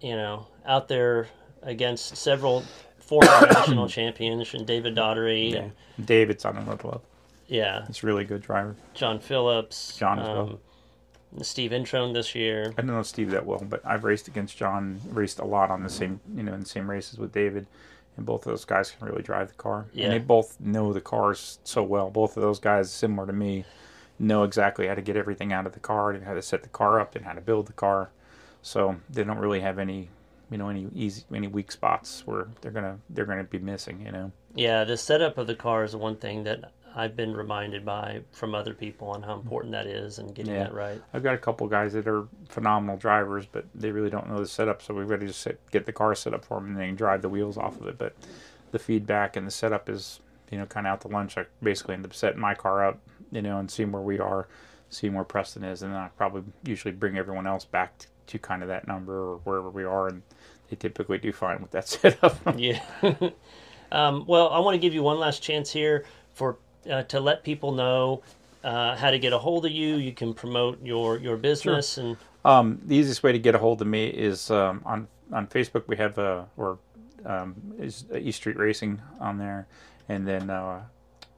you 0.01 0.15
know, 0.15 0.47
out 0.65 0.87
there 0.87 1.27
against 1.63 2.15
several 2.17 2.63
former 2.99 3.27
national 3.51 3.87
champions 3.89 4.53
and 4.53 4.65
David 4.67 4.95
Daughtery, 4.95 5.51
Yeah. 5.53 5.59
and 5.97 6.05
David's 6.05 6.45
on 6.45 6.57
another 6.57 6.71
level. 6.87 7.03
yeah, 7.47 7.85
He's 7.87 8.03
a 8.03 8.07
really 8.07 8.23
good 8.25 8.41
driver. 8.41 8.75
John 8.93 9.19
Phillips, 9.19 9.97
John 9.97 10.19
as 10.19 10.27
well. 10.27 10.39
um, 10.41 10.59
Steve 11.43 11.71
Introne 11.71 12.13
this 12.13 12.33
year. 12.35 12.73
I 12.77 12.81
don't 12.81 12.87
know 12.87 13.03
Steve 13.03 13.31
that 13.31 13.45
well, 13.45 13.59
but 13.67 13.81
I've 13.85 14.03
raced 14.03 14.27
against 14.27 14.57
John, 14.57 14.99
raced 15.09 15.39
a 15.39 15.45
lot 15.45 15.69
on 15.69 15.83
the 15.83 15.89
same, 15.89 16.19
you 16.35 16.43
know, 16.43 16.53
in 16.53 16.61
the 16.61 16.65
same 16.65 16.89
races 16.89 17.17
with 17.19 17.31
David, 17.33 17.65
and 18.17 18.25
both 18.25 18.45
of 18.45 18.51
those 18.51 18.65
guys 18.65 18.91
can 18.91 19.07
really 19.07 19.23
drive 19.23 19.47
the 19.47 19.53
car. 19.55 19.87
Yeah. 19.93 20.05
And 20.05 20.13
they 20.13 20.19
both 20.19 20.59
know 20.59 20.93
the 20.93 21.01
cars 21.01 21.59
so 21.63 21.83
well. 21.83 22.09
Both 22.09 22.37
of 22.37 22.43
those 22.43 22.59
guys, 22.59 22.91
similar 22.91 23.25
to 23.27 23.33
me, 23.33 23.65
know 24.19 24.43
exactly 24.43 24.87
how 24.87 24.95
to 24.95 25.01
get 25.01 25.15
everything 25.15 25.53
out 25.53 25.65
of 25.65 25.73
the 25.73 25.79
car 25.79 26.11
and 26.11 26.25
how 26.25 26.33
to 26.33 26.41
set 26.41 26.63
the 26.63 26.69
car 26.69 26.99
up 26.99 27.15
and 27.15 27.25
how 27.25 27.33
to 27.33 27.41
build 27.41 27.67
the 27.67 27.73
car. 27.73 28.09
So 28.61 28.97
they 29.09 29.23
don't 29.23 29.37
really 29.37 29.61
have 29.61 29.79
any, 29.79 30.09
you 30.51 30.57
know, 30.57 30.69
any 30.69 30.87
easy, 30.93 31.23
any 31.33 31.47
weak 31.47 31.71
spots 31.71 32.23
where 32.25 32.47
they're 32.61 32.71
gonna 32.71 32.99
they're 33.09 33.25
gonna 33.25 33.45
be 33.45 33.59
missing. 33.59 34.01
You 34.05 34.11
know. 34.11 34.31
Yeah, 34.53 34.83
the 34.83 34.97
setup 34.97 35.37
of 35.37 35.47
the 35.47 35.55
car 35.55 35.83
is 35.83 35.95
one 35.95 36.17
thing 36.17 36.43
that 36.43 36.71
I've 36.95 37.15
been 37.15 37.33
reminded 37.35 37.85
by 37.85 38.21
from 38.31 38.55
other 38.55 38.73
people 38.73 39.09
on 39.09 39.21
how 39.21 39.35
important 39.35 39.71
that 39.73 39.87
is 39.87 40.19
and 40.19 40.33
getting 40.33 40.53
Yeah. 40.53 40.63
that 40.65 40.73
right. 40.73 41.01
I've 41.13 41.23
got 41.23 41.35
a 41.35 41.37
couple 41.37 41.67
guys 41.67 41.93
that 41.93 42.07
are 42.07 42.27
phenomenal 42.49 42.97
drivers, 42.97 43.45
but 43.45 43.65
they 43.75 43.91
really 43.91 44.09
don't 44.09 44.29
know 44.29 44.39
the 44.39 44.47
setup. 44.47 44.81
So 44.81 44.93
we've 44.93 45.07
got 45.07 45.19
to 45.19 45.27
just 45.27 45.41
sit, 45.41 45.59
get 45.71 45.85
the 45.85 45.91
car 45.93 46.15
set 46.15 46.33
up 46.33 46.43
for 46.45 46.59
them 46.59 46.67
and 46.69 46.77
they 46.77 46.87
can 46.87 46.95
drive 46.95 47.21
the 47.21 47.29
wheels 47.29 47.57
off 47.57 47.79
of 47.79 47.87
it. 47.87 47.97
But 47.97 48.15
the 48.71 48.79
feedback 48.79 49.35
and 49.35 49.45
the 49.45 49.51
setup 49.51 49.89
is, 49.89 50.19
you 50.51 50.57
know, 50.57 50.65
kind 50.65 50.87
of 50.87 50.93
out 50.93 51.01
to 51.01 51.07
lunch. 51.07 51.37
I 51.37 51.45
basically 51.61 51.95
end 51.95 52.05
up 52.05 52.13
setting 52.13 52.39
my 52.39 52.55
car 52.55 52.85
up, 52.85 52.99
you 53.31 53.41
know, 53.41 53.59
and 53.59 53.69
seeing 53.69 53.91
where 53.91 54.01
we 54.01 54.19
are, 54.19 54.47
seeing 54.89 55.13
where 55.13 55.23
Preston 55.23 55.63
is, 55.63 55.83
and 55.83 55.93
then 55.93 55.99
I 55.99 56.07
probably 56.17 56.43
usually 56.65 56.91
bring 56.93 57.17
everyone 57.17 57.45
else 57.45 57.65
back 57.65 57.97
to, 57.99 58.07
to 58.27 58.39
kind 58.39 58.61
of 58.63 58.67
that 58.69 58.87
number 58.87 59.13
or 59.15 59.37
wherever 59.43 59.69
we 59.69 59.83
are, 59.83 60.07
and 60.07 60.21
they 60.69 60.75
typically 60.75 61.17
do 61.19 61.31
fine 61.31 61.61
with 61.61 61.71
that 61.71 61.87
setup. 61.87 62.37
Yeah. 62.57 62.81
um, 63.91 64.25
well, 64.27 64.49
I 64.49 64.59
want 64.59 64.75
to 64.75 64.79
give 64.79 64.93
you 64.93 65.03
one 65.03 65.19
last 65.19 65.41
chance 65.43 65.71
here 65.71 66.05
for 66.33 66.57
uh, 66.89 67.03
to 67.03 67.19
let 67.19 67.43
people 67.43 67.71
know 67.71 68.21
uh, 68.63 68.95
how 68.95 69.11
to 69.11 69.19
get 69.19 69.33
a 69.33 69.39
hold 69.39 69.65
of 69.65 69.71
you. 69.71 69.95
You 69.95 70.13
can 70.13 70.33
promote 70.33 70.83
your 70.83 71.17
your 71.17 71.37
business 71.37 71.97
and 71.97 72.17
Um, 72.45 72.81
the 72.85 72.95
easiest 72.95 73.23
way 73.23 73.31
to 73.31 73.39
get 73.39 73.55
a 73.55 73.59
hold 73.59 73.81
of 73.81 73.87
me 73.87 74.07
is 74.07 74.51
um, 74.51 74.81
on 74.85 75.07
on 75.31 75.47
Facebook. 75.47 75.87
We 75.87 75.97
have 75.97 76.17
a 76.17 76.47
or 76.57 76.79
um, 77.25 77.55
is 77.79 78.05
East 78.15 78.37
Street 78.39 78.57
Racing 78.57 79.01
on 79.19 79.37
there, 79.37 79.67
and 80.07 80.27
then 80.27 80.49
uh, 80.49 80.83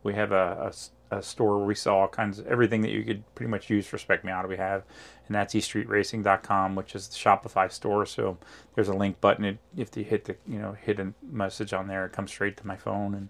we 0.03 0.13
have 0.13 0.31
a 0.31 0.73
a 1.11 1.21
store 1.21 1.57
where 1.57 1.67
we 1.67 1.75
sell 1.75 1.95
all 1.95 2.07
kinds 2.07 2.39
of 2.39 2.47
everything 2.47 2.81
that 2.81 2.91
you 2.91 3.03
could 3.03 3.23
pretty 3.35 3.49
much 3.49 3.69
use 3.69 3.85
for 3.85 3.97
Spec 3.97 4.23
Miata. 4.23 4.47
We 4.47 4.57
have, 4.57 4.83
and 5.27 5.35
that's 5.35 5.53
eaststreetracing.com, 5.53 6.75
which 6.75 6.95
is 6.95 7.09
the 7.09 7.15
Shopify 7.15 7.71
store. 7.71 8.05
So 8.05 8.37
there's 8.75 8.87
a 8.87 8.93
link 8.93 9.19
button. 9.21 9.45
It, 9.45 9.57
if 9.77 9.95
you 9.97 10.03
hit 10.05 10.25
the 10.25 10.37
you 10.47 10.59
know 10.59 10.73
hit 10.73 10.99
a 10.99 11.13
message 11.29 11.73
on 11.73 11.87
there, 11.87 12.05
it 12.05 12.13
comes 12.13 12.31
straight 12.31 12.57
to 12.57 12.67
my 12.67 12.77
phone. 12.77 13.13
And 13.15 13.29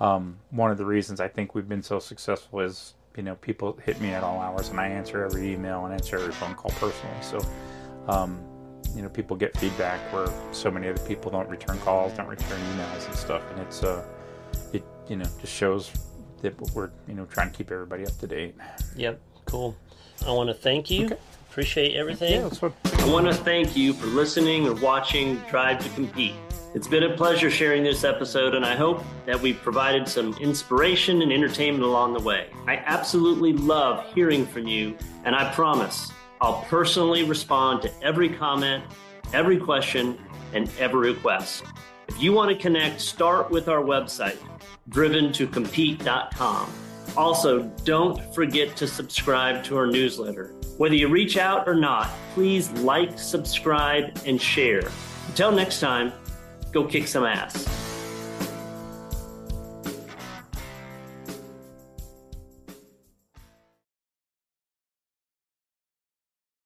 um, 0.00 0.38
one 0.50 0.70
of 0.70 0.78
the 0.78 0.84
reasons 0.84 1.20
I 1.20 1.28
think 1.28 1.54
we've 1.54 1.68
been 1.68 1.82
so 1.82 1.98
successful 1.98 2.60
is 2.60 2.94
you 3.16 3.22
know 3.22 3.34
people 3.36 3.78
hit 3.84 4.00
me 4.00 4.12
at 4.12 4.22
all 4.22 4.40
hours, 4.40 4.68
and 4.68 4.80
I 4.80 4.88
answer 4.88 5.24
every 5.24 5.52
email 5.52 5.84
and 5.84 5.94
answer 5.94 6.16
every 6.16 6.32
phone 6.32 6.54
call 6.54 6.70
personally. 6.72 7.22
So 7.22 7.40
um, 8.08 8.42
you 8.94 9.02
know 9.02 9.08
people 9.08 9.36
get 9.36 9.56
feedback 9.56 10.00
where 10.12 10.28
so 10.52 10.70
many 10.70 10.88
other 10.88 11.02
people 11.06 11.30
don't 11.30 11.48
return 11.48 11.78
calls, 11.80 12.12
don't 12.14 12.28
return 12.28 12.58
emails 12.72 13.06
and 13.06 13.14
stuff, 13.14 13.42
and 13.50 13.60
it's 13.60 13.82
uh 13.82 14.04
it 14.72 14.84
you 15.08 15.16
know 15.16 15.26
just 15.40 15.52
shows 15.52 15.90
that 16.42 16.58
we're 16.74 16.90
you 17.06 17.14
know 17.14 17.26
trying 17.26 17.50
to 17.50 17.56
keep 17.56 17.70
everybody 17.70 18.06
up 18.06 18.16
to 18.18 18.26
date. 18.26 18.54
yep, 18.96 19.20
cool. 19.44 19.76
I 20.26 20.32
want 20.32 20.48
to 20.48 20.54
thank 20.54 20.90
you. 20.90 21.06
Okay. 21.06 21.16
Appreciate 21.50 21.96
everything. 21.96 22.42
that's 22.42 22.62
what. 22.62 22.72
I 22.84 23.10
want 23.10 23.26
to 23.26 23.34
thank 23.34 23.76
you 23.76 23.92
for 23.92 24.06
listening 24.06 24.68
or 24.68 24.74
watching 24.74 25.36
Drive 25.50 25.82
to 25.82 25.88
Compete. 25.90 26.34
It's 26.72 26.86
been 26.86 27.02
a 27.02 27.16
pleasure 27.16 27.50
sharing 27.50 27.82
this 27.82 28.04
episode, 28.04 28.54
and 28.54 28.64
I 28.64 28.76
hope 28.76 29.02
that 29.26 29.40
we've 29.40 29.60
provided 29.60 30.06
some 30.06 30.34
inspiration 30.34 31.20
and 31.20 31.32
entertainment 31.32 31.82
along 31.82 32.12
the 32.12 32.20
way. 32.20 32.46
I 32.68 32.76
absolutely 32.76 33.52
love 33.52 34.06
hearing 34.14 34.46
from 34.46 34.68
you, 34.68 34.96
and 35.24 35.34
I 35.34 35.52
promise 35.52 36.12
I'll 36.40 36.62
personally 36.68 37.24
respond 37.24 37.82
to 37.82 37.90
every 38.04 38.28
comment, 38.28 38.84
every 39.32 39.58
question, 39.58 40.16
and 40.54 40.70
every 40.78 41.12
request. 41.12 41.64
If 42.06 42.22
you 42.22 42.32
want 42.32 42.50
to 42.50 42.56
connect, 42.56 43.00
start 43.00 43.50
with 43.50 43.68
our 43.68 43.82
website, 43.82 44.38
driventocompete.com. 44.90 46.72
Also, 47.16 47.62
don't 47.84 48.32
forget 48.32 48.76
to 48.76 48.86
subscribe 48.86 49.64
to 49.64 49.76
our 49.76 49.86
newsletter. 49.88 50.54
Whether 50.76 50.94
you 50.94 51.08
reach 51.08 51.36
out 51.36 51.68
or 51.68 51.74
not, 51.74 52.08
please 52.32 52.70
like, 52.70 53.18
subscribe, 53.18 54.16
and 54.24 54.40
share. 54.40 54.88
Until 55.26 55.50
next 55.50 55.80
time, 55.80 56.12
go 56.72 56.84
kick 56.84 57.06
some 57.06 57.24
ass. 57.24 57.89